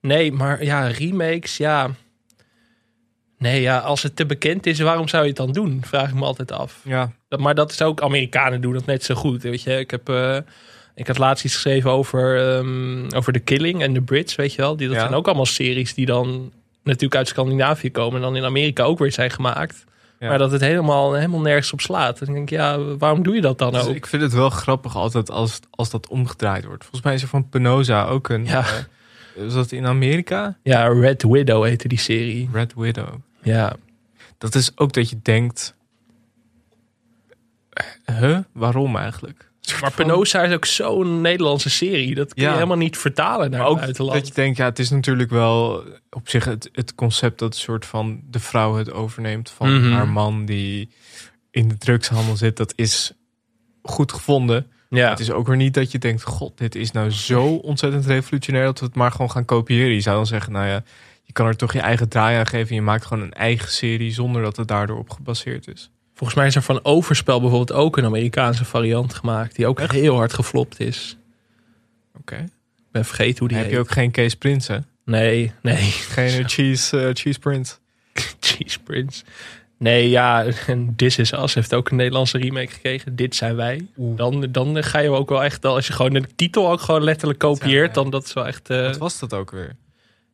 [0.02, 1.90] Nee, maar ja, remakes, ja.
[3.38, 5.82] Nee, ja, als het te bekend is, waarom zou je het dan doen?
[5.86, 6.80] Vraag ik me altijd af.
[6.84, 9.44] ja, Dat, maar dat is ook, Amerikanen doen dat net zo goed.
[9.44, 10.38] Weet je, ik heb, eh,
[10.96, 14.62] ik had laatst iets geschreven over, ehm, over The Killing en The Brits, weet je
[14.62, 14.76] wel.
[14.78, 15.02] Die, dat Ja.
[15.02, 16.52] zijn ook allemaal series die dan
[16.84, 19.86] natuurlijk uit Scandinavië komen en dan in Amerika ook weer zijn gemaakt.
[20.20, 20.28] Ja.
[20.30, 22.20] Maar dat het helemaal, helemaal nergens op slaat.
[22.20, 23.96] Dan denk ik, ja, waarom doe je dat dan Dus ook?
[23.96, 26.82] ik vind het wel grappig altijd als, als dat omgedraaid wordt.
[26.84, 28.46] Volgens mij is er van Penosa ook een...
[28.46, 28.60] Ja.
[28.60, 30.58] eh, was dat in Amerika?
[30.64, 32.50] Ja, Red Widow heette die serie.
[32.54, 33.08] Red Widow.
[33.42, 33.76] Ja,
[34.38, 35.76] Dat is ook dat je denkt...
[38.06, 38.38] eh, Huh?
[38.52, 39.47] Waarom eigenlijk?
[39.82, 42.16] Maar Penosa is ook zo'n Nederlandse serie.
[42.16, 42.54] Dat kun je Ja.
[42.56, 44.18] helemaal niet vertalen naar het buitenland.
[44.18, 47.86] dat je denkt, ja, het is natuurlijk wel op zich het, het concept dat soort
[47.86, 49.92] van de vrouw het overneemt van Mhm.
[49.92, 50.90] haar man die
[51.52, 52.58] in de drugshandel zit.
[52.58, 53.12] Dat is
[53.82, 54.68] goed gevonden.
[54.90, 55.10] ja.
[55.10, 58.66] Het is ook weer niet dat je denkt, god, dit is nou zo ontzettend revolutionair
[58.66, 59.94] dat we het maar gewoon gaan kopiëren.
[59.94, 60.84] Je zou dan zeggen, nou ja,
[61.24, 62.76] je kan er toch je eigen draai aan geven.
[62.76, 65.90] Je maakt gewoon een eigen serie zonder dat het daardoor op gebaseerd is.
[66.18, 69.56] Volgens mij is er van Overspel bijvoorbeeld ook een Amerikaanse variant gemaakt.
[69.56, 69.92] Die ook Echt?
[69.92, 71.18] heel hard geflopt is.
[72.20, 72.36] Oké.
[72.78, 73.76] Ik ben vergeten hoe die Heb heet.
[73.76, 74.78] je ook geen Kees Prins, hè?
[75.06, 75.76] Nee, nee.
[75.92, 77.76] Geen eh, cheese, eh, cheese Prince.
[78.40, 79.24] Cheese Prince.
[79.78, 80.46] Nee, ja.
[80.68, 83.16] En This Is Us heeft ook een Nederlandse remake gekregen.
[83.16, 83.88] Dit zijn wij.
[83.96, 85.66] Dan, dan ga je ook wel echt...
[85.66, 87.94] Als je gewoon de titel ook gewoon letterlijk kopieert...
[87.94, 88.70] dan dat is wel echt...
[88.70, 89.76] eh, Wat was dat ook weer?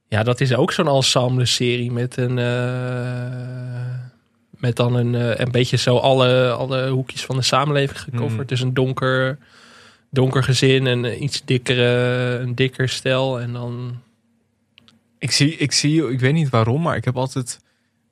[0.07, 2.37] Ja, dat is ook zo'n ensemble serie met een...
[4.63, 8.37] met dan een, eh, een beetje zo alle, alle hoekjes van de samenleving gecoverd.
[8.37, 8.45] Mhm.
[8.45, 9.37] Dus een donker,
[10.09, 13.39] donker gezin en een iets dikkere, een dikker stel.
[13.39, 14.01] En dan...
[15.17, 17.59] Ik zie, ik zie, ik weet niet waarom, maar ik heb altijd,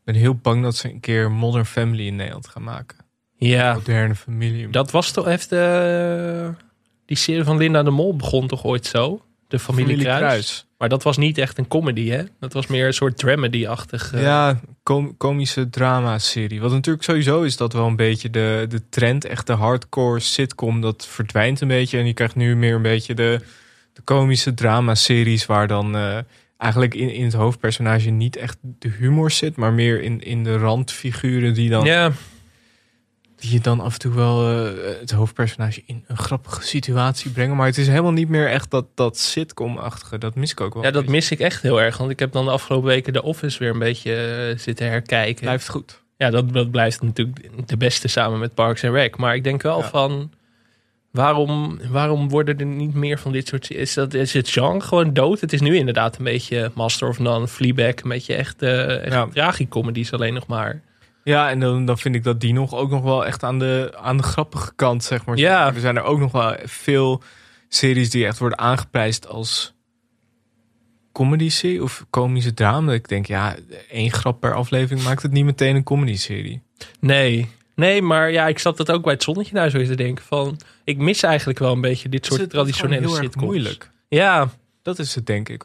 [0.03, 2.97] ben heel bang dat ze een keer Modern Family in Nederland gaan maken.
[3.35, 4.69] Ja, Moderne familie.
[4.69, 6.57] dat was toch even...
[7.05, 9.21] die serie van Linda de Mol begon toch ooit zo?
[9.47, 10.65] De familie, Kruis.
[10.81, 12.23] Maar dat was niet echt een comedy, hè?
[12.39, 14.13] Dat was meer een soort dramedy-achtig.
[14.13, 16.61] eh, Ja, com- komische drama-serie.
[16.61, 19.25] Wat natuurlijk sowieso is dat wel een beetje de, de trend.
[19.25, 21.97] Echt de hardcore sitcom, dat verdwijnt een beetje.
[21.97, 23.39] En je krijgt nu meer een beetje de,
[23.93, 25.45] de komische drama-series...
[25.45, 26.17] waar dan eh,
[26.57, 29.55] eigenlijk in, in het hoofdpersonage niet echt de humor zit...
[29.55, 32.11] maar meer in, in de randfiguren die, dan, ja,
[33.41, 35.81] die je dan af en toe wel eh, het hoofdpersonage...
[35.85, 37.55] in een grappige situatie brengen.
[37.55, 40.17] Maar het is helemaal niet meer echt dat, dat sitcom-achtige.
[40.17, 40.83] Dat mis ik ook wel.
[40.83, 41.97] ja, dat mis ik echt heel erg.
[41.97, 45.41] Want ik heb dan de afgelopen weken de Office weer een beetje eh, zitten herkijken.
[45.43, 46.01] Blijft goed.
[46.17, 49.17] Ja, dat, dat blijft natuurlijk de beste samen met Parks and Rec.
[49.17, 49.89] Maar ik denk wel Ja.
[49.89, 50.31] van...
[51.11, 53.71] Waarom, waarom worden er niet meer van dit soort...
[53.71, 55.39] Is, dat, is het genre gewoon dood?
[55.41, 57.93] Het is nu inderdaad een beetje Master of None, Fleabag.
[58.03, 59.27] Een beetje echt, eh echt Ja.
[59.33, 60.81] tragicomedies alleen nog maar.
[61.23, 63.93] Ja, en dan, dan vind ik dat die nog ook nog wel echt aan de,
[63.97, 65.37] aan de grappige kant, zeg maar.
[65.37, 65.73] Ja.
[65.73, 67.21] Er zijn er ook nog wel veel
[67.67, 69.73] series die echt worden aangeprijsd als
[71.11, 72.93] comedy-serie of komische drama.
[72.93, 73.55] Ik denk, ja,
[73.89, 76.61] één grap per aflevering maakt het niet meteen een comedy-serie.
[76.99, 77.49] Nee.
[77.75, 80.25] Nee, maar ja, ik zat dat ook bij het zonnetje daar zo eens te denken
[80.25, 80.59] van...
[80.83, 83.45] Ik mis eigenlijk wel een beetje dit soort traditionele heel erg sitcoms.
[83.45, 83.91] moeilijk.
[84.07, 84.49] Ja,
[84.81, 85.63] Dat is het, denk ik.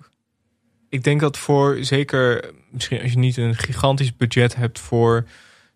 [0.88, 5.24] Ik denk dat voor, zeker misschien als je niet een gigantisch budget hebt voor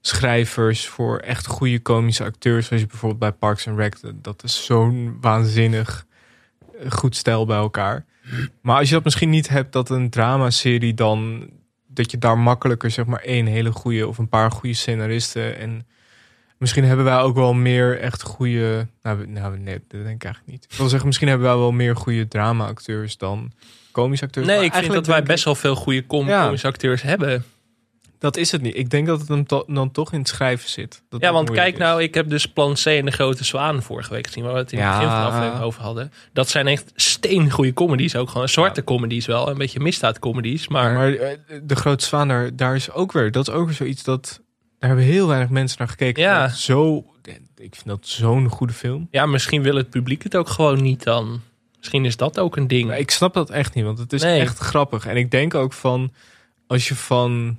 [0.01, 4.65] schrijvers, voor echt goede komische acteurs, zoals je bijvoorbeeld bij Parks and Rec, dat is
[4.65, 6.07] zo'n waanzinnig
[6.81, 8.05] eh, goed stijl bij elkaar.
[8.63, 11.51] Maar als je dat misschien niet hebt, dat een dramaserie dan,
[11.87, 15.87] dat je daar makkelijker zeg maar één hele goede of een paar goede scenaristen en
[16.59, 18.87] Misschien hebben wij ook wel meer echt goede.
[19.03, 20.67] Nou, we- nou nee, dat denk ik eigenlijk niet.
[20.71, 23.53] Ik wil zeggen, misschien hebben wij wel meer goede drama-acteurs dan
[23.91, 24.47] komische acteurs.
[24.47, 26.45] nee, Maar ik vind dat wij best wel veel goede com Ja.
[26.45, 27.45] komische acteurs hebben.
[28.21, 28.77] Dat is het niet.
[28.77, 31.03] Ik denk dat het hem to- dan toch in het schrijven zit.
[31.09, 31.79] Dat Ja, want kijk is.
[31.79, 34.59] nou, ik heb dus Plan C en de Grote Zwaan vorige week gezien, waar we
[34.59, 34.95] het in het Ja.
[34.95, 36.12] begin van de aflevering over hadden.
[36.33, 41.12] Dat zijn echt steengoede comedies, ook gewoon zwarte comedies wel, een beetje misdaadcomedies, maar, Maar
[41.14, 43.31] eh, de Grote Zwaan, daar, daar is ook weer.
[43.31, 44.41] Dat is ook weer zoiets dat.
[44.79, 46.23] Daar hebben heel weinig mensen naar gekeken.
[46.23, 46.49] Ja.
[46.49, 47.05] Zo,
[47.57, 49.09] ik vind dat zo'n goede film.
[49.11, 51.41] ja, misschien wil het publiek het ook gewoon niet dan.
[51.79, 52.89] Misschien is dat ook een ding.
[52.89, 54.41] Maar ik snap dat echt niet, want het is Nee.
[54.41, 55.07] echt grappig.
[55.07, 56.12] En ik denk ook van,
[56.66, 57.59] als je van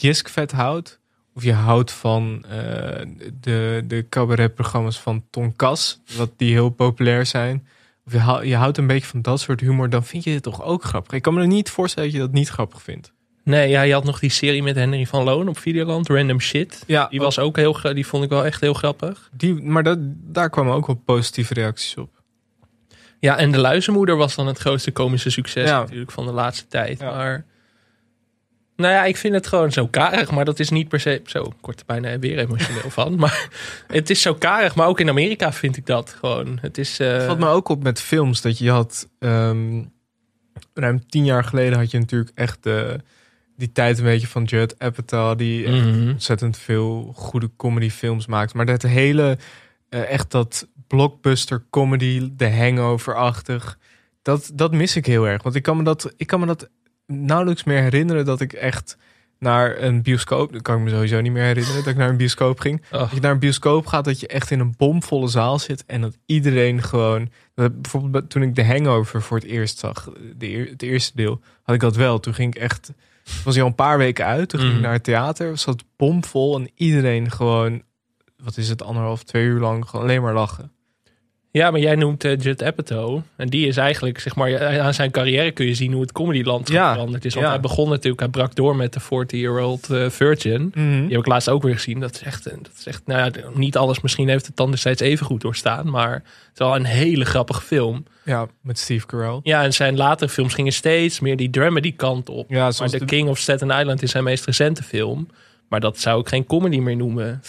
[0.00, 1.00] Jiskvet houdt,
[1.34, 3.06] of je houdt van eh,
[3.40, 7.66] de, de cabaretprogramma's van Ton Kas, wat die heel populair zijn,
[8.06, 10.42] of je, hou- je houdt een beetje van dat soort humor, dan vind je het
[10.42, 11.12] toch ook grappig.
[11.12, 13.12] Ik kan me niet voorstellen dat je dat niet grappig vindt.
[13.44, 16.82] Nee, ja, je had nog die serie met Henry van Loon op Videoland, Random Shit.
[16.86, 19.30] Ja, Die was ook heel, die vond ik wel echt heel grappig.
[19.32, 22.10] die, maar dat, daar kwamen ook wel positieve reacties op.
[23.20, 25.80] Ja, en De Luizenmoeder was dan het grootste komische succes Ja.
[25.80, 26.98] natuurlijk van de laatste tijd.
[27.00, 27.10] Ja.
[27.10, 27.44] Maar,
[28.78, 31.22] nou ja, ik vind het gewoon zo karig, maar dat is niet per se...
[31.26, 33.16] Zo, er bijna weer emotioneel van.
[33.20, 33.48] Maar
[33.86, 36.58] het is zo karig, maar ook in Amerika vind ik dat gewoon.
[36.60, 36.98] Het is...
[36.98, 39.08] eh, Het valt me ook op met films dat je had.
[39.18, 39.82] ehm,
[40.74, 43.00] ruim tien jaar geleden had je natuurlijk echt de,
[43.56, 45.38] die tijd een beetje van Judd Apatow.
[45.38, 46.08] Die mhm.
[46.10, 48.54] ontzettend veel goede comedyfilms maakt.
[48.54, 49.38] Maar dat hele,
[49.88, 53.78] eh, echt dat blockbuster comedy, de hangover-achtig.
[54.22, 55.42] Dat, dat mis ik heel erg.
[55.42, 56.68] Want ik kan, me dat, ik kan me dat
[57.12, 58.96] nauwelijks meer herinneren dat ik echt
[59.38, 60.52] naar een bioscoop...
[60.52, 62.82] Dat kan ik me sowieso niet meer herinneren dat ik naar een bioscoop ging.
[62.92, 62.98] Oh.
[63.00, 65.84] Dat je naar een bioscoop gaat, dat je echt in een bomvolle zaal zit.
[65.86, 67.30] En dat iedereen gewoon...
[67.54, 71.40] Dat, bijvoorbeeld bij- toen ik de Hangover voor het eerst zag, de, het eerste deel,
[71.62, 72.20] had ik dat wel.
[72.20, 72.92] Toen ging ik echt...
[73.44, 74.48] Was hij al een paar weken uit.
[74.48, 74.84] Toen ging ik Mm.
[74.84, 75.50] naar het theater.
[75.50, 76.56] Was dat bomvol.
[76.58, 77.82] En iedereen gewoon...
[78.36, 80.72] Wat is het, anderhalf, twee uur lang gewoon alleen maar lachen.
[81.50, 83.20] Ja, maar jij noemt eh, Judd Apatow.
[83.36, 86.68] En die is eigenlijk, zeg maar, aan zijn carrière kun je zien hoe het comedyland
[86.68, 87.34] Ja, veranderd is.
[87.34, 87.52] Want ja.
[87.52, 90.70] hij begon natuurlijk, hij brak door met de 40-year-old eh, Virgin.
[90.74, 92.00] Die heb ik laatst ook weer gezien.
[92.00, 95.00] Dat is echt, dat is echt nou ja, niet alles misschien heeft het dan destijds
[95.00, 95.90] even goed doorstaan.
[95.90, 96.22] Maar het
[96.54, 98.04] is wel een hele grappige film.
[98.24, 99.40] Ja, met Steve Carell.
[99.42, 102.50] Ja, en zijn latere films gingen steeds meer die dramedy kant op.
[102.50, 105.28] Ja, Maar zoals The de- King of Staten Island is zijn meest recente film.
[105.68, 107.42] Maar dat zou ik geen comedy meer noemen.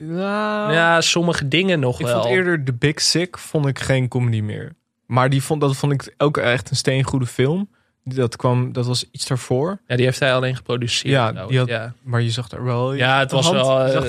[0.00, 2.22] Nou, Ja, sommige dingen nog ik wel.
[2.22, 4.72] vond eerder The Big Sick vond ik geen comedy meer.
[5.06, 7.68] Maar die vond, dat vond ik ook echt een steengoede film.
[8.04, 9.80] Dat kwam, dat was iets daarvoor.
[9.86, 11.12] Ja, die heeft hij alleen geproduceerd.
[11.14, 11.92] Ja, die had- ja.
[12.02, 12.92] Maar je zag er wel...
[12.94, 13.84] ja, het was hand- wel...
[13.86, 14.04] je zag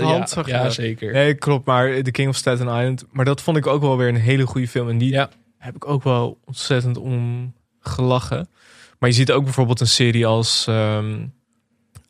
[0.48, 1.14] eh, ja, zag zeker.
[1.14, 1.66] Nee, klopt.
[1.66, 3.06] Maar The King of Staten Island.
[3.12, 4.90] Maar dat vond ik ook wel weer een hele goede film.
[4.90, 5.30] En die Ja.
[5.58, 8.50] heb ik ook wel ontzettend om gelachen.
[9.00, 11.26] Maar je ziet ook bijvoorbeeld een serie als, ehm,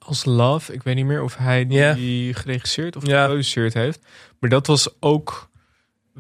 [0.10, 0.74] als Love.
[0.74, 4.00] Ik weet niet meer of hij die geregisseerd of geproduceerd heeft.
[4.40, 5.50] Maar dat was ook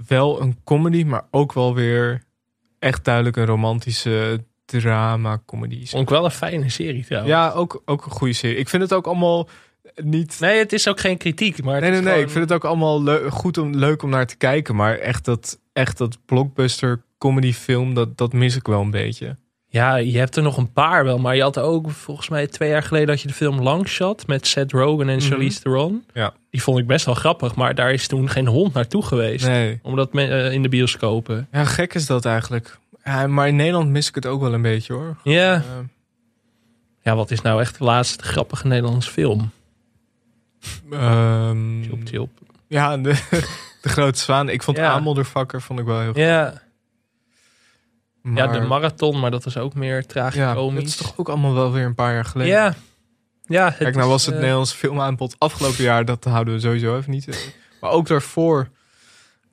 [0.08, 2.24] wel een comedy, maar ook wel weer
[2.80, 5.86] echt duidelijk een romantische drama-comedy.
[5.86, 7.34] Vond ik wel een fijne serie trouwens.
[7.34, 8.58] Ja, ook, ook een goede serie.
[8.58, 9.50] Ik vind het ook allemaal
[9.96, 11.64] niet Nee, het is ook geen kritiek.
[11.64, 12.10] Maar Nee, nee, nee.
[12.10, 14.76] gewoon- Ik vind het ook allemaal leu- goed om, leuk om naar te kijken.
[14.76, 19.38] Maar echt dat, echt dat blockbuster comedy film, dat, dat mis ik wel een beetje.
[19.72, 21.17] Ja, je hebt er nog een paar wel.
[21.17, 23.09] Maar je had ook, volgens mij twee jaar geleden...
[23.09, 25.26] had je de film Longshot met Seth Rogen en Mhm.
[25.26, 26.03] Charlize Theron.
[26.13, 26.34] Ja.
[26.49, 27.55] Die vond ik best wel grappig.
[27.55, 29.45] Maar daar is toen geen hond naartoe geweest.
[29.47, 29.80] Nee.
[29.82, 31.47] Omdat men, eh, in de bioscopen.
[31.51, 32.78] Ja, gek is dat eigenlijk.
[33.03, 35.17] Ja, maar in Nederland mis ik het ook wel een beetje hoor.
[35.24, 35.53] Ja.
[35.55, 35.61] Eh,
[37.01, 39.51] Ja, wat is nou echt de laatste grappige Nederlandse film?
[42.03, 42.30] chilp.
[42.67, 43.13] ja, de,
[43.82, 44.49] de Grote Zwaan.
[44.49, 44.91] Ik vond Ja.
[44.91, 46.17] Ameldervakker vond ik wel heel goed.
[46.17, 46.61] Ja,
[48.24, 50.80] ja, de marathon, maar dat was ook meer Ja, tragicomisch.
[50.84, 52.53] dat is toch ook allemaal wel weer een paar jaar geleden.
[52.53, 52.76] Ja.
[53.45, 56.59] Ja, het Kijk, nou is, was het eh, Nederlands filmaanbod afgelopen jaar, dat houden we
[56.59, 57.53] sowieso even niet.
[57.82, 58.70] Maar ook daarvoor.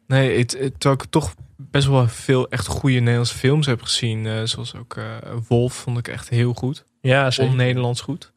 [0.06, 4.26] Nee, het, het, terwijl ik toch best wel veel echt goede Nederlandse films heb gezien.
[4.26, 5.04] eh, zoals ook eh,
[5.48, 6.84] Wolf vond ik echt heel goed.
[7.00, 7.50] Ja, zeker.
[7.50, 8.32] On-Nederlands goed.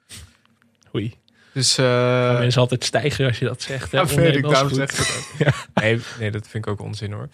[0.96, 1.14] Oei.
[1.54, 3.92] Dus Mensen altijd stijgen als je dat zegt.
[3.92, 3.98] hè.
[3.98, 4.98] ja, weet ik, On-Nederlands daarom zeg ik
[5.38, 5.68] het ook.
[5.84, 7.28] nee, nee, dat vind ik ook onzin hoor.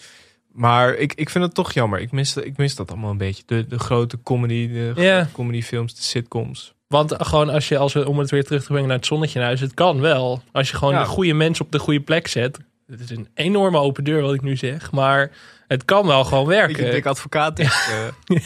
[0.55, 1.99] Maar ik, ik vind het toch jammer.
[1.99, 3.43] Ik mis, ik mis dat allemaal een beetje.
[3.45, 6.73] De, de grote comedy, de grote comedyfilms, de sitcoms.
[6.87, 9.39] Want gewoon als je, als we, om het weer terug te brengen naar het zonnetje
[9.39, 10.41] in huis, het kan wel.
[10.51, 10.99] Als je gewoon Ja.
[10.99, 12.59] de goede mensen op de goede plek zet.
[12.87, 15.31] Het is een enorme open deur wat ik nu zeg, maar
[15.67, 16.91] het kan wel gewoon werken.
[16.91, 17.59] dik advocaat.
[17.59, 17.87] is,
[18.27, 18.37] eh.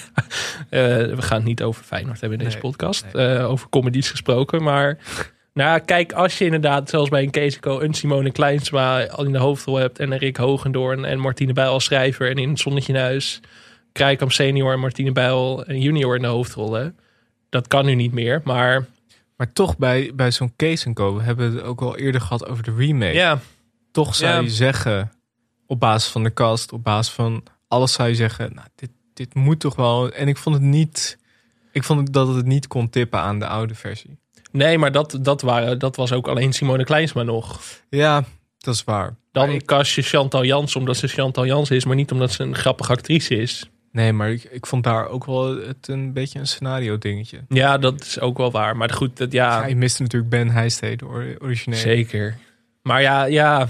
[0.70, 0.80] Eh,
[1.16, 3.05] we gaan het niet over Feyenoord hebben in deze Nee, podcast.
[3.14, 4.64] Eh, over comedies gesproken.
[4.64, 4.97] Maar
[5.60, 9.38] nou, kijk, als je inderdaad, zoals bij een Keesco, een Simone Kleinsma al in de
[9.38, 9.99] hoofdrol hebt.
[9.99, 12.30] En een Rick Hogendoorn en Martine Bijl als schrijver.
[12.30, 13.39] En in het Zonnetje in Huis,
[13.91, 16.97] Krijkamp senior en Martine Bijl en junior in de hoofdrollen.
[17.49, 18.86] Dat kan nu niet meer, maar
[19.36, 21.16] Maar toch bij, bij zo'n Case Co.
[21.16, 23.14] We hebben het ook al eerder gehad over de remake.
[23.14, 23.39] ja,
[23.91, 24.39] Toch zou Ja.
[24.41, 25.12] je zeggen,
[25.66, 29.34] op basis van de cast, op basis van alles zou je zeggen, nou, dit, dit
[29.34, 30.12] moet toch wel.
[30.12, 31.18] En ik vond het niet,
[31.72, 34.18] ik vond dat het niet kon tippen aan de oude versie.
[34.52, 37.60] Nee, maar dat, dat, waren, dat was ook alleen Simone Kleinsma nog.
[37.89, 38.24] Ja,
[38.58, 39.16] dat is waar.
[39.32, 42.43] Dan ik- kast je Chantal Jans omdat ze Chantal Jans is, maar niet omdat ze
[42.43, 43.70] een grappige actrice is.
[43.91, 47.39] nee, maar ik, ik vond daar ook wel het een beetje een scenario dingetje.
[47.50, 48.78] Ja, dat is ook wel waar.
[48.78, 51.82] Maar goed, dat, ja, Ja, je miste natuurlijk Ben Heijstede, de or- originele.
[51.82, 52.38] Zeker.
[52.82, 53.68] Maar ja, ja.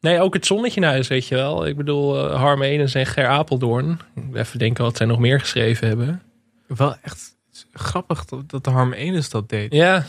[0.00, 1.66] Nee, ook het zonnetje in huis, weet je wel.
[1.66, 4.00] Ik bedoel, uh, Harm Edens en Ger Apeldoorn.
[4.34, 6.22] Even denken wat zij nog meer geschreven hebben.
[6.66, 7.36] Wel echt
[7.72, 9.72] grappig dat, dat de Harm Enes dat deed.
[9.72, 10.06] Ja,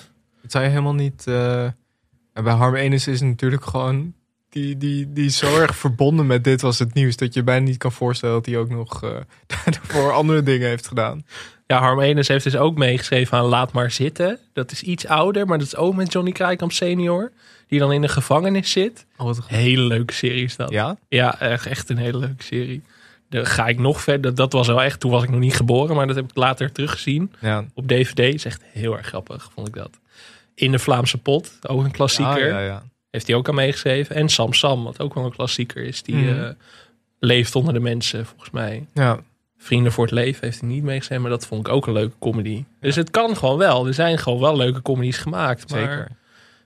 [0.47, 1.27] zou je helemaal niet.
[1.27, 1.63] eh,
[2.33, 4.13] en bij Harm Enes is het natuurlijk gewoon.
[4.49, 7.15] Die, die, die is zo erg verbonden met dit was het nieuws.
[7.15, 9.09] Dat je bijna niet kan voorstellen dat hij ook nog eh
[9.65, 11.25] daarvoor andere dingen heeft gedaan.
[11.67, 14.39] ja Harm Edens heeft dus ook meegeschreven aan Laat maar zitten.
[14.53, 17.31] Dat is iets ouder, maar dat is ook met Johnny Krijkamp senior.
[17.67, 19.05] Die dan in de gevangenis zit.
[19.17, 20.69] Oh, wat een- Hele leuke serie is dat.
[20.69, 20.97] ja?
[21.09, 22.81] Ja, echt, echt een hele leuke serie.
[23.30, 24.36] Daar ga ik nog verder.
[24.36, 26.71] Dat was wel echt, toen was ik nog niet geboren, maar dat heb ik later
[26.71, 27.32] teruggezien.
[27.39, 27.65] Ja.
[27.73, 29.99] Op DVD is echt heel erg grappig, vond ik dat.
[30.55, 32.47] In de Vlaamse pot, ook een klassieker.
[32.47, 32.84] Ja, ja, ja.
[33.11, 34.15] Heeft hij ook aan meegeschreven.
[34.15, 36.03] En Sam Sam, wat ook wel een klassieker is.
[36.03, 36.39] Die Mhm.
[36.43, 36.49] eh,
[37.19, 38.86] leeft onder de mensen, volgens mij.
[38.93, 39.19] ja.
[39.61, 41.21] Vrienden voor het leven heeft hij niet meegeschreven.
[41.21, 42.63] Maar dat vond ik ook een leuke comedy.
[42.80, 43.88] Dus het kan gewoon wel.
[43.88, 45.69] Er zijn gewoon wel leuke comedies gemaakt.
[45.71, 46.07] Maar Zeker.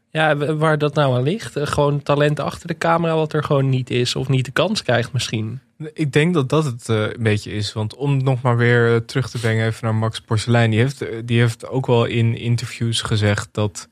[0.09, 1.55] ja, waar dat nou aan ligt.
[1.55, 4.15] eh, Gewoon talent achter de camera wat er gewoon niet is.
[4.15, 5.59] Of niet de kans krijgt misschien.
[5.93, 7.73] Ik denk dat dat het eh, een beetje is.
[7.73, 10.69] Want om nog maar weer eh, terug te brengen even naar Max Porcelein.
[10.69, 13.87] Die heeft, eh, die heeft ook wel in interviews gezegd dat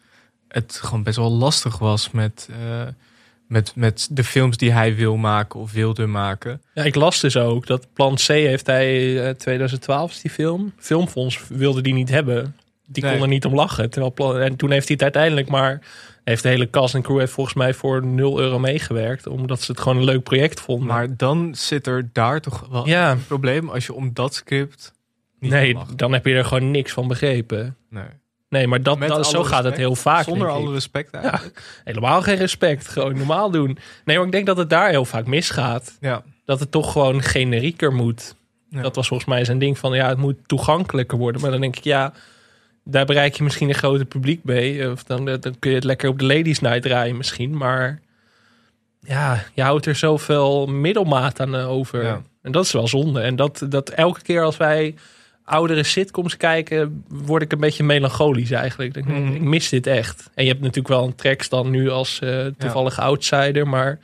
[0.48, 2.50] het gewoon best wel lastig was met,
[3.48, 6.62] met, met de films die hij wil maken of wilde maken.
[6.74, 10.74] Ja, ik las dus ook dat Plan C heeft hij eh, 2012 is die film.
[10.78, 12.56] Filmfonds wilde die niet hebben.
[12.88, 13.12] Die Nee.
[13.14, 13.90] kon er niet om lachen.
[13.90, 15.82] Terwijl Plan- en toen heeft hij het uiteindelijk maar...
[16.24, 19.28] Heeft de hele cast en crew heeft volgens mij voor 0 euro meegewerkt.
[19.28, 20.88] Omdat ze het gewoon een leuk project vonden.
[20.88, 24.94] Maar dan zit er daar toch wel ja, een probleem als je om dat script
[25.42, 27.76] niet nee, dan heb je er gewoon niks van begrepen.
[27.90, 28.04] Nee.
[28.50, 30.24] Nee, maar dat, dat, zo gaat het heel vaak.
[30.24, 31.82] Zonder alle respect eigenlijk.
[31.84, 32.88] Helemaal geen respect.
[32.88, 33.78] Gewoon normaal doen.
[34.06, 35.98] Nee, maar ik denk dat het daar heel vaak misgaat.
[36.00, 36.24] Ja.
[36.46, 38.36] Dat het toch gewoon generieker moet.
[38.70, 38.82] Ja.
[38.82, 41.42] Dat was volgens mij zijn ding van ja, het moet toegankelijker worden.
[41.42, 42.14] Maar dan denk ik ja,
[42.84, 44.92] daar bereik je misschien een groter publiek mee.
[44.92, 47.58] Of dan, dan kun je het lekker op de Ladies Night draaien misschien.
[47.58, 48.00] Maar
[49.00, 52.04] ja, je houdt er zoveel middelmaat aan eh, over.
[52.04, 52.22] Ja.
[52.42, 53.22] En dat is wel zonde.
[53.22, 54.96] En dat, dat elke keer als wij
[55.44, 58.96] oudere sitcoms kijken, word ik een beetje melancholisch eigenlijk.
[58.96, 59.34] Ik, Mhm.
[59.34, 60.30] ik mis dit echt.
[60.34, 63.68] En je hebt natuurlijk wel een tracks dan nu als eh, toevallige outsider.
[63.68, 64.00] Maar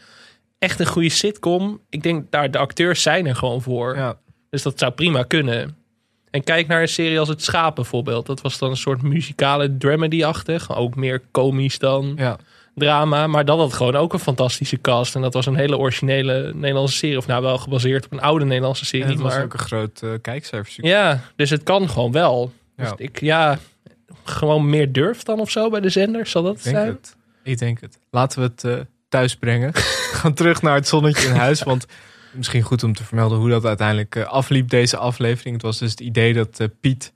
[0.59, 1.79] echt een goede sitcom.
[1.89, 3.95] Ik denk daar de acteurs zijn er gewoon voor.
[3.95, 4.17] Ja.
[4.49, 5.75] Dus dat zou prima kunnen.
[6.37, 8.25] En kijk naar een serie als Het Schaap bijvoorbeeld.
[8.25, 10.75] Dat was dan een soort muzikale dramedy-achtig.
[10.77, 12.37] Ook meer komisch dan Ja.
[12.75, 13.27] drama.
[13.27, 15.15] Maar dat had gewoon ook een fantastische cast.
[15.15, 17.17] En dat was een hele originele Nederlandse serie.
[17.17, 19.05] Of nou wel gebaseerd op een oude Nederlandse En serie.
[19.05, 20.85] het was maar ook een groot uh, kijkcijfer.
[20.85, 22.51] ja, dus het kan gewoon wel.
[22.77, 22.83] Ja.
[22.83, 23.57] Dus ik, ja,
[24.23, 26.27] gewoon meer durf dan of zo bij de zender.
[26.27, 26.87] Zal dat Ik denk zijn?
[26.87, 27.15] het.
[27.43, 27.99] Ik denk het.
[28.11, 29.71] Laten we het eh, thuis brengen.
[30.19, 31.63] Gaan terug naar het zonnetje in huis.
[31.63, 31.85] Want
[32.37, 35.55] Misschien goed om te vermelden hoe dat uiteindelijk eh, afliep, deze aflevering.
[35.55, 37.11] Het was dus het idee dat eh, Piet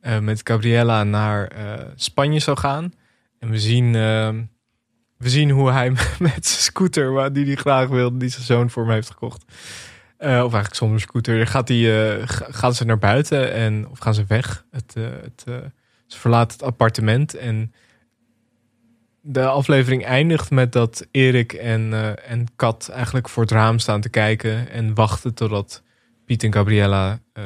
[0.00, 1.52] eh, met Gabriella naar
[1.94, 2.92] Spanje zou gaan.
[3.38, 4.28] En we zien, eh,
[5.16, 8.70] we zien hoe hij met zijn scooter, waar die hij graag wilde, die zijn zoon
[8.70, 9.44] voor hem heeft gekocht.
[10.18, 11.46] Of eigenlijk zonder scooter.
[11.46, 11.86] Gaat die,
[12.26, 14.64] ga- gaan ze naar buiten en, of gaan ze weg.
[14.70, 15.42] Het, het,
[16.06, 17.72] ze verlaten het appartement en
[19.26, 24.00] de aflevering eindigt met dat Erik en, eh, en Kat eigenlijk voor het raam staan
[24.00, 25.82] te kijken en wachten totdat
[26.24, 27.42] Piet en Gabriella eh,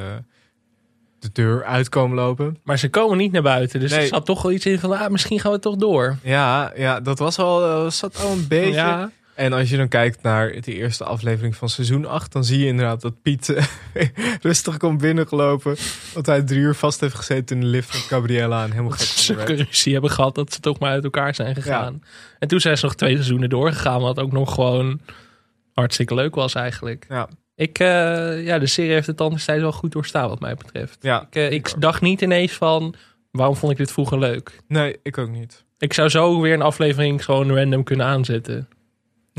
[1.19, 2.57] de deur uitkomen lopen.
[2.63, 3.79] Maar ze komen niet naar buiten.
[3.79, 3.99] Dus Nee.
[3.99, 6.17] er zat toch wel iets in van, ah, misschien gaan we toch door.
[6.23, 8.73] Ja, ja dat was al, eh, zat al een beetje.
[8.73, 12.59] Ja, En als je dan kijkt naar de eerste aflevering van seizoen 8, dan zie
[12.59, 13.65] je inderdaad dat Piet eh,
[14.41, 15.75] rustig komt binnengelopen.
[16.13, 19.07] Dat hij drie uur vast heeft gezeten in de lift met Gabriella en helemaal gek
[19.07, 22.03] van ruzie hebben gehad dat ze toch maar uit elkaar zijn gegaan.
[22.39, 24.99] En toen zijn ze nog twee seizoenen doorgegaan, wat ook nog gewoon
[25.73, 27.05] hartstikke leuk was eigenlijk.
[27.09, 30.55] Ja, Ik, eh, ja, de serie heeft het dan destijds wel goed doorstaan wat mij
[30.55, 30.97] betreft.
[31.01, 31.21] ja.
[31.21, 32.95] Ik, eh, ik dacht niet ineens van,
[33.31, 34.59] waarom vond ik dit vroeger leuk?
[34.67, 35.63] Nee, ik ook niet.
[35.77, 38.67] Ik zou zo weer een aflevering gewoon random kunnen aanzetten.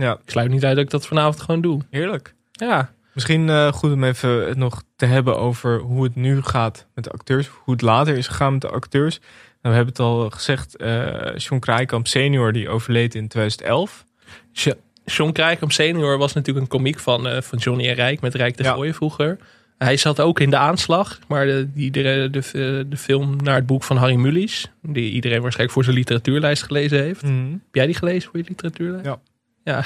[0.01, 1.81] Ja, Ik sluit niet uit dat ik dat vanavond gewoon doe.
[1.91, 2.35] heerlijk.
[2.53, 6.87] Ja, Misschien eh, goed om even het nog te hebben over hoe het nu gaat
[6.95, 7.47] met de acteurs.
[7.49, 9.19] Hoe het later is gegaan met de acteurs.
[9.19, 9.29] Nou,
[9.61, 10.77] we hebben het al gezegd.
[10.77, 14.05] eh John Kraaikamp senior die overleed in 2011.
[14.53, 14.73] Jo-
[15.05, 18.57] John Krijkamp senior was natuurlijk een komiek van, eh, van Johnny en Rijk met Rijk
[18.57, 18.73] de Ja.
[18.73, 19.39] Gooien vroeger.
[19.79, 23.67] Hij zat ook in de aanslag, maar de, die, de, de, de film naar het
[23.67, 27.21] boek van Harry Mulisch, die iedereen waarschijnlijk voor zijn literatuurlijst gelezen heeft.
[27.23, 29.05] Heb jij die gelezen voor je literatuurlijst?
[29.07, 29.21] Ja.
[29.65, 29.85] Ja.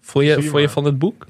[0.00, 1.26] Vond je, vond je van het boek?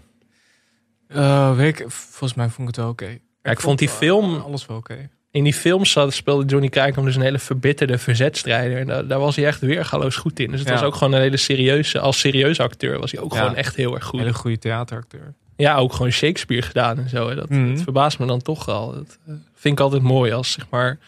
[1.08, 3.18] Eh, weet ik, volgens mij vond ik het wel oké.
[3.42, 5.08] Ja, ik vond die film, Alles wel oké.
[5.30, 8.78] in die film zat, speelde Johnny Krijkamp dus een hele verbitterde verzetstrijder.
[8.78, 10.50] En daar, daar was hij echt weergaloos goed in.
[10.50, 10.74] Dus het Ja.
[10.74, 13.38] was ook gewoon een hele serieuze, als serieuze acteur was hij ook Ja.
[13.40, 14.20] gewoon echt heel erg goed.
[14.20, 15.34] Hele goede theateracteur.
[15.56, 17.34] Ja, ook gewoon Shakespeare gedaan en zo.
[17.34, 17.74] Dat, Mhm.
[17.74, 18.92] dat verbaast me dan toch al.
[18.94, 20.98] Dat eh, vind ik altijd mooi als zeg maar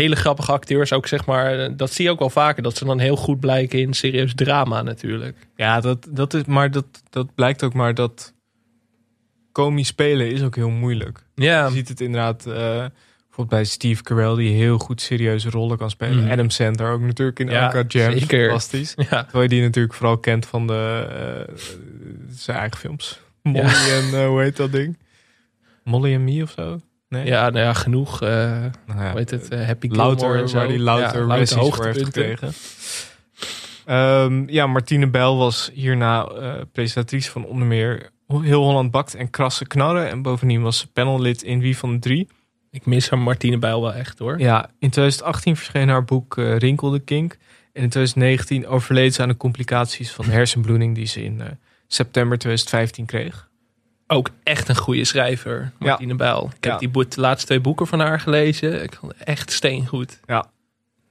[0.00, 1.58] hele grappige acteurs ook zeg maar.
[1.58, 4.34] eh, Dat zie je ook wel vaker dat ze dan heel goed blijken in serieus
[4.34, 5.36] drama natuurlijk.
[5.56, 8.32] Ja, dat, dat is, maar dat, dat blijkt ook maar dat
[9.52, 11.24] komisch spelen is ook heel moeilijk.
[11.34, 15.78] Ja, Je ziet het inderdaad eh, bijvoorbeeld bij Steve Carell die heel goed serieuze rollen
[15.78, 16.22] kan spelen.
[16.22, 16.32] Mhm.
[16.32, 18.12] Adam Sandler ook natuurlijk in Ja, Anka Jam.
[18.18, 18.44] zeker.
[18.44, 18.94] Fantastisch.
[19.10, 19.22] ja.
[19.22, 21.06] Terwijl je die natuurlijk vooral kent van de,
[21.48, 21.54] eh,
[22.30, 23.20] zijn eigen films.
[23.42, 24.98] Molly en hoe heet dat ding?
[25.84, 26.80] Molly en Me of zo?
[27.14, 27.26] Nee?
[27.26, 28.22] ja, nou ja, genoeg.
[28.22, 29.48] eh Nou ja, hoe heet het?
[29.48, 30.56] eh, Happy Gilmore louter, en zo.
[30.56, 32.22] waar die louter ja, Razzies voor heeft hoogtepunten.
[32.38, 32.52] gekregen.
[33.84, 39.30] Ehm, ja, Martine Bijl was hierna eh, presentatrice van onder meer Heel Holland Bakt en
[39.30, 40.08] Krasse Knarren.
[40.08, 42.28] En bovendien was ze panellid in Wie van de Drie.
[42.70, 44.38] Ik mis haar Martine Bijl wel echt hoor.
[44.38, 47.32] Ja, in 2018 verscheen haar boek eh, Rinkel de Kink.
[47.72, 51.46] En in 2019 overleed ze aan de complicaties van hersenbloeding die ze in eh,
[51.86, 53.48] september 2015 kreeg.
[54.06, 56.44] Ook echt een goede schrijver, Martine Bijl.
[56.56, 56.78] Ik heb Ja.
[56.78, 58.82] die boek, de laatste twee boeken van haar gelezen.
[58.82, 60.20] Ik vond het echt steengoed.
[60.26, 60.46] Ja.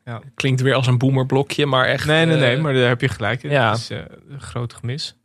[0.06, 0.22] Ja.
[0.36, 2.06] Klinkt weer als een boomerblokje, maar echt...
[2.06, 3.50] Nee, nee, nee, eh, maar daar heb je gelijk in.
[3.50, 3.70] ja.
[3.70, 3.98] Dat is eh,
[4.30, 5.16] een groot gemis.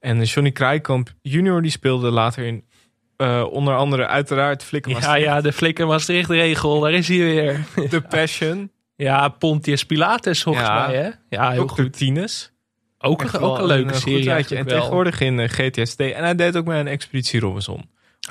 [0.00, 2.64] En eh, Johnny Kraaikamp junior die speelde later in
[3.50, 7.66] onder andere uiteraard Flikker Ja, ja, de Flikker Maastricht-regel, daar is hij weer.
[7.88, 8.70] The Passion.
[8.96, 10.86] Ja, Pontius Pilatus volgens Ja.
[10.86, 11.10] mij, hè?
[11.28, 11.72] Ja, heel Dr.
[11.82, 11.98] goed.
[13.04, 14.30] Ook, Echt een- ook een leuke goed serie.
[14.30, 14.64] En wel.
[14.64, 16.00] tegenwoordig in eh, GTSD.
[16.00, 17.82] En hij deed ook mee aan Expeditie Robinson.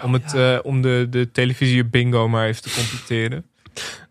[0.04, 3.46] Om, Oh, het, eh, om de, de televisie bingo maar even te completeren.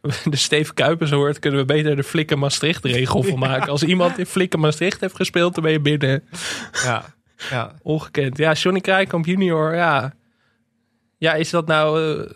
[0.31, 3.69] De Steve Kuipers hoort, kunnen we beter de Flikker Maastricht-regel van maken.
[3.69, 6.25] Als iemand in Flikker Maastricht heeft gespeeld, dan ben je binnen.
[6.85, 7.05] Ja,
[7.51, 7.75] ja.
[7.83, 8.39] Ongekend.
[8.39, 10.15] Ja, Johnny Krijkamp junior, ja.
[11.19, 12.19] Ja, is dat nou...
[12.21, 12.31] eh,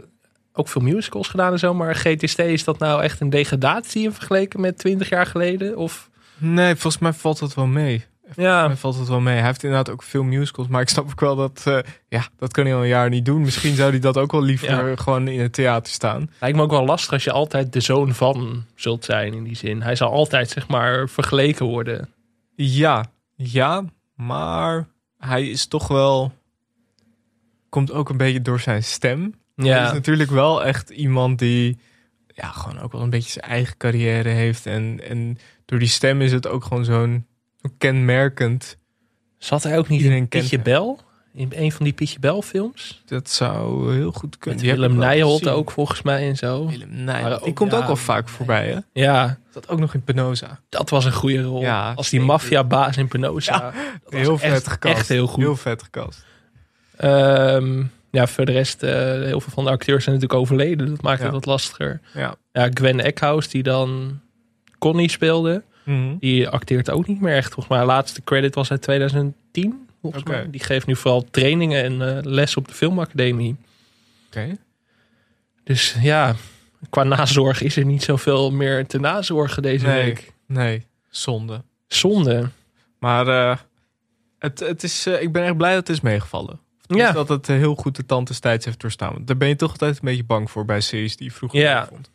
[0.52, 4.12] ook veel musicals gedaan en zo, maar GTSD, is dat nou echt een degradatie in
[4.12, 5.76] vergeleken met 20 jaar geleden?
[5.76, 8.04] Of, Nee, volgens mij valt dat wel mee.
[8.34, 9.36] Ja, mij valt het wel mee.
[9.36, 10.68] Hij heeft inderdaad ook veel musicals.
[10.68, 11.62] Maar ik snap ook wel dat...
[11.66, 13.40] eh, ja, dat kan hij al een jaar niet doen.
[13.42, 14.96] Misschien zou hij dat ook wel liever Ja.
[14.96, 16.30] gewoon in het theater staan.
[16.40, 19.56] lijkt me ook wel lastig als je altijd de zoon van zult zijn in die
[19.56, 19.82] zin.
[19.82, 22.08] Hij zal altijd, zeg maar, vergeleken worden.
[22.54, 23.04] Ja,
[23.34, 23.84] ja.
[24.14, 24.86] Maar
[25.18, 26.32] hij is toch wel...
[27.68, 29.20] Komt ook een beetje door zijn stem.
[29.56, 31.78] Hij is Ja, natuurlijk wel echt iemand die...
[32.26, 34.66] Ja, gewoon ook wel een beetje zijn eigen carrière heeft.
[34.66, 37.26] En, en door die stem is het ook gewoon zo'n
[37.78, 38.76] kenmerkend...
[39.38, 40.64] zat hij ook niet Iedereen in kent Pietje hem.
[40.64, 41.00] Bel?
[41.34, 43.02] In een van die Pietje Bel films?
[43.06, 44.50] Dat zou heel goed kunnen.
[44.50, 45.54] Met Die heb Willem ik wel Nijholt gezien.
[45.54, 46.66] ook volgens mij en zo.
[46.66, 47.34] Willem Maar Nijholt.
[47.38, 48.78] ook- Die komt ook wel vaak voorbij, hè?
[49.02, 50.60] Ja, Dat ook nog in Penosa.
[50.68, 51.60] dat was een goede rol.
[51.60, 52.26] Ja, Als die zeker.
[52.26, 53.58] maffiabaas in Penosa.
[53.60, 53.72] Dat
[54.12, 54.96] was Heel vet echt, gekast.
[54.98, 55.42] Echt heel goed.
[55.42, 56.24] Heel vet gekast.
[56.96, 60.88] Ehm, ja, voor de rest, eh, heel veel van de acteurs zijn natuurlijk overleden.
[60.88, 61.24] Dat maakt Ja.
[61.24, 62.00] het wat lastiger.
[62.14, 62.34] Ja.
[62.52, 64.20] Ja, Gwen Eckhouse, die dan
[64.78, 66.16] Connie speelde, Mhm.
[66.18, 67.46] die acteert ook niet meer echt.
[67.46, 70.32] Volgens mij, haar laatste credit was uit 2010, volgens Oké.
[70.32, 70.50] mij.
[70.50, 73.56] Die geeft nu vooral trainingen en eh, les op de filmacademie.
[74.26, 74.56] Oké.
[75.64, 76.34] Dus ja,
[76.90, 80.04] qua nazorg is er niet zoveel meer te nazorgen deze Nee.
[80.04, 80.32] week.
[80.46, 81.62] Nee, zonde.
[81.86, 82.48] Zonde.
[82.98, 83.56] Maar eh,
[84.38, 86.60] het, het is, eh, ik ben echt blij dat het is meegevallen.
[86.86, 87.12] Dus Ja.
[87.12, 89.12] Dat het heel goed de tand des tijds heeft doorstaan.
[89.12, 91.60] Want Daar ben je toch altijd een beetje bang voor bij series die je vroeger
[91.60, 91.86] Ja.
[91.86, 92.10] vond.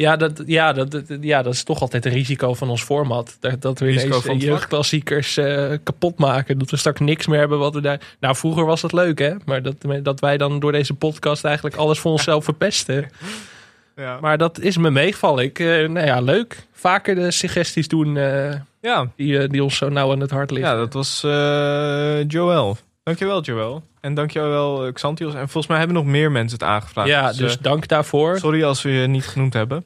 [0.00, 3.36] Ja dat, ja, dat, ja, dat is toch altijd een risico van ons format.
[3.40, 6.58] Dat, dat we Risico ineens van het de jeugdklassiekers eh, kapot maken.
[6.58, 8.00] Dat we straks niks meer hebben wat we daar...
[8.20, 9.34] Nou, vroeger was dat leuk, hè?
[9.44, 13.06] Maar dat, dat wij dan door deze podcast eigenlijk alles voor onszelf verpesten.
[13.96, 14.18] Ja.
[14.20, 15.44] Maar dat is me meegevallen.
[15.44, 16.66] Ik, eh, nou ja, leuk.
[16.72, 20.72] Vaker de suggesties doen eh, ja, die, die ons zo nauw aan het hart liggen.
[20.72, 21.20] ja, dat was
[22.28, 22.76] Joël.
[23.08, 23.82] Dankjewel, Joël.
[24.00, 25.32] En dankjewel, eh, Xantios.
[25.34, 27.08] En volgens mij hebben nog meer mensen het aangevraagd.
[27.08, 28.38] ja, Dus, dus eh, dank daarvoor.
[28.38, 29.84] sorry als we je niet genoemd hebben.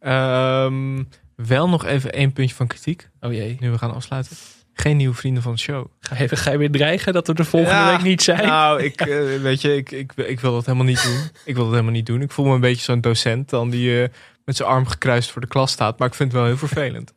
[0.00, 1.02] Ehm,
[1.36, 3.08] wel nog even één puntje van kritiek.
[3.20, 3.56] Oh jee.
[3.60, 4.36] Nu we gaan afsluiten.
[4.72, 5.86] Geen nieuwe vrienden van de show.
[6.00, 8.46] Ga je, ga je weer dreigen dat we de volgende Ja, week niet zijn?
[8.46, 11.20] Nou, ik, eh, weet je, ik, ik, ik wil dat helemaal niet doen.
[11.44, 12.22] Ik wil dat helemaal niet doen.
[12.22, 14.08] Ik voel me een beetje zo'n docent dan die
[14.48, 15.98] met zijn arm gekruist voor de klas staat.
[15.98, 17.14] Maar ik vind het wel heel vervelend.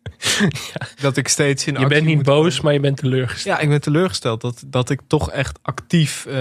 [1.02, 2.64] Dat ik steeds in je bent niet boos, komen.
[2.64, 3.58] maar je bent teleurgesteld.
[3.58, 6.34] Ja, ik ben teleurgesteld dat, dat ik toch echt actief eh,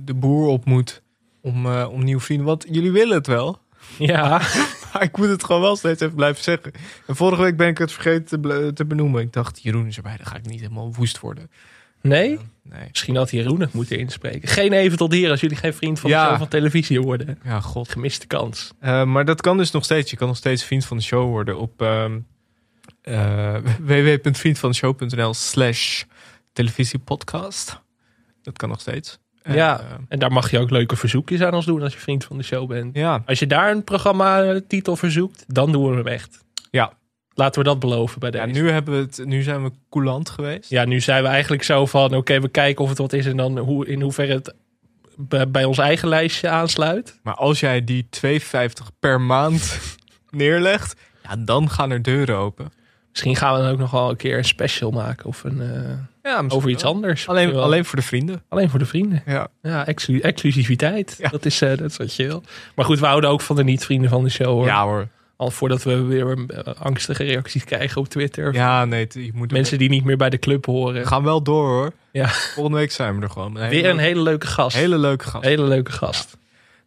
[0.00, 1.02] de, boer op moet
[1.40, 2.46] om, eh, om nieuwe vrienden.
[2.46, 3.58] Want jullie willen het wel.
[3.98, 4.40] Ja,
[4.92, 6.72] Maar ik moet het gewoon wel steeds even blijven zeggen.
[7.06, 9.22] En vorige week ben ik het vergeten te, te benoemen.
[9.22, 11.50] Ik dacht, Jeroen is erbij, dan ga ik niet helemaal woest worden.
[12.00, 12.38] nee?
[12.70, 12.88] Nee.
[12.88, 14.48] Misschien had Jeroen het moeten inspreken.
[14.48, 17.38] Geen even tot hier als jullie geen vriend van de show van televisie worden.
[17.44, 17.88] Ja, god.
[17.88, 18.72] Gemiste kans.
[18.80, 20.10] Eh, maar dat kan dus nog steeds.
[20.10, 22.18] Je kan nog steeds vriend van de show worden op ehm
[23.02, 26.02] eh, www.vriendvandeshow.nl slash
[26.52, 27.80] televisiepodcast.
[28.42, 29.18] Dat kan nog steeds.
[29.42, 29.80] En, Ja.
[29.80, 32.36] eh, En daar mag je ook leuke verzoekjes aan ons doen als je vriend van
[32.38, 32.96] de show bent.
[32.96, 33.22] ja.
[33.26, 36.44] Als je daar een programma-titel verzoekt, dan doen we hem echt.
[36.70, 36.92] Ja.
[37.34, 38.60] Laten we dat beloven bij ja, deze.
[38.60, 40.70] nu, hebben we het, nu zijn we coulant geweest.
[40.70, 43.36] Ja, nu zijn we eigenlijk zo van, oké, we kijken of het wat is en
[43.36, 44.54] dan hoe, in hoeverre het
[45.16, 47.20] bij, bij ons eigen lijstje aansluit.
[47.22, 48.30] Maar als jij die 2,50
[49.00, 49.80] per maand
[50.30, 52.72] neerlegt, ja, dan gaan er deuren open.
[53.10, 55.90] Misschien gaan we dan ook nog wel een keer een special maken of een, eh,
[56.22, 57.28] Ja, over iets anders.
[57.28, 57.62] Alleen, wel.
[57.62, 58.42] alleen voor de vrienden.
[58.48, 59.22] alleen voor de vrienden.
[59.26, 59.48] Ja.
[59.62, 61.14] Ja, exclu- exclusiviteit.
[61.18, 61.28] Ja.
[61.28, 62.42] Dat, is, eh, dat is wat je wil.
[62.74, 64.46] Maar goed, we houden ook van de niet-vrienden van de show.
[64.46, 64.66] Hoor.
[64.66, 65.08] ja hoor.
[65.44, 68.54] Al voordat we weer eh, angstige reacties krijgen op Twitter.
[68.54, 71.02] Ja, nee, je moet Mensen die niet meer bij de club horen.
[71.02, 71.92] We gaan wel door hoor.
[72.12, 72.28] Ja.
[72.28, 73.56] Volgende week zijn we er gewoon.
[73.56, 74.76] Een Weer een hele leuke gast.
[74.76, 75.44] hele leuke gast.
[75.44, 76.36] hele leuke gast.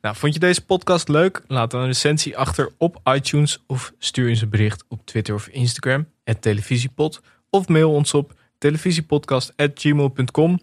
[0.01, 1.41] Nou, vond je deze podcast leuk?
[1.47, 5.47] Laat dan een recensie achter op iTunes of stuur eens een bericht op Twitter of
[5.47, 10.59] Instagram, het televisiepod, of mail ons op televisiepodcast.gmail.com.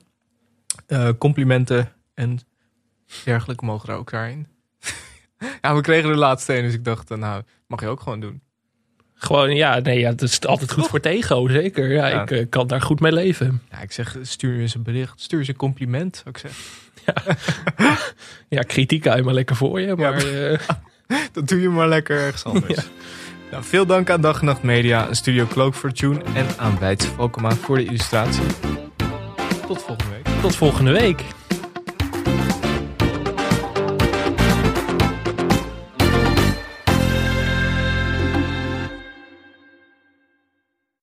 [0.87, 2.41] Eh complimenten en
[3.25, 4.47] dergelijke mogen er ook daarin.
[5.63, 8.21] ja, we kregen de laatste een, dus ik dacht, eh, nou, mag je ook gewoon
[8.21, 8.43] doen.
[9.15, 11.93] Gewoon, ja, nee, ja, dat is altijd goed voor het ego, zeker.
[11.93, 12.23] Ja, Ja.
[12.23, 13.63] ik eh, kan daar goed mee leven.
[13.71, 16.63] Ja, ik zeg, stuur eens een bericht, stuur eens een compliment, zou ik zeggen.
[18.49, 19.97] Ja, kritiek hou je maar lekker voor je.
[19.97, 20.59] Maar eh,
[21.33, 22.87] Dat doe je maar lekker ergens anders.
[23.51, 27.09] Nou, veel dank aan Dag en Nacht Media, Studio Cloak voor Tune en aan Weidse
[27.09, 28.43] Valkema voor de illustratie.
[29.67, 30.41] Tot volgende week.
[30.41, 31.23] tot volgende week.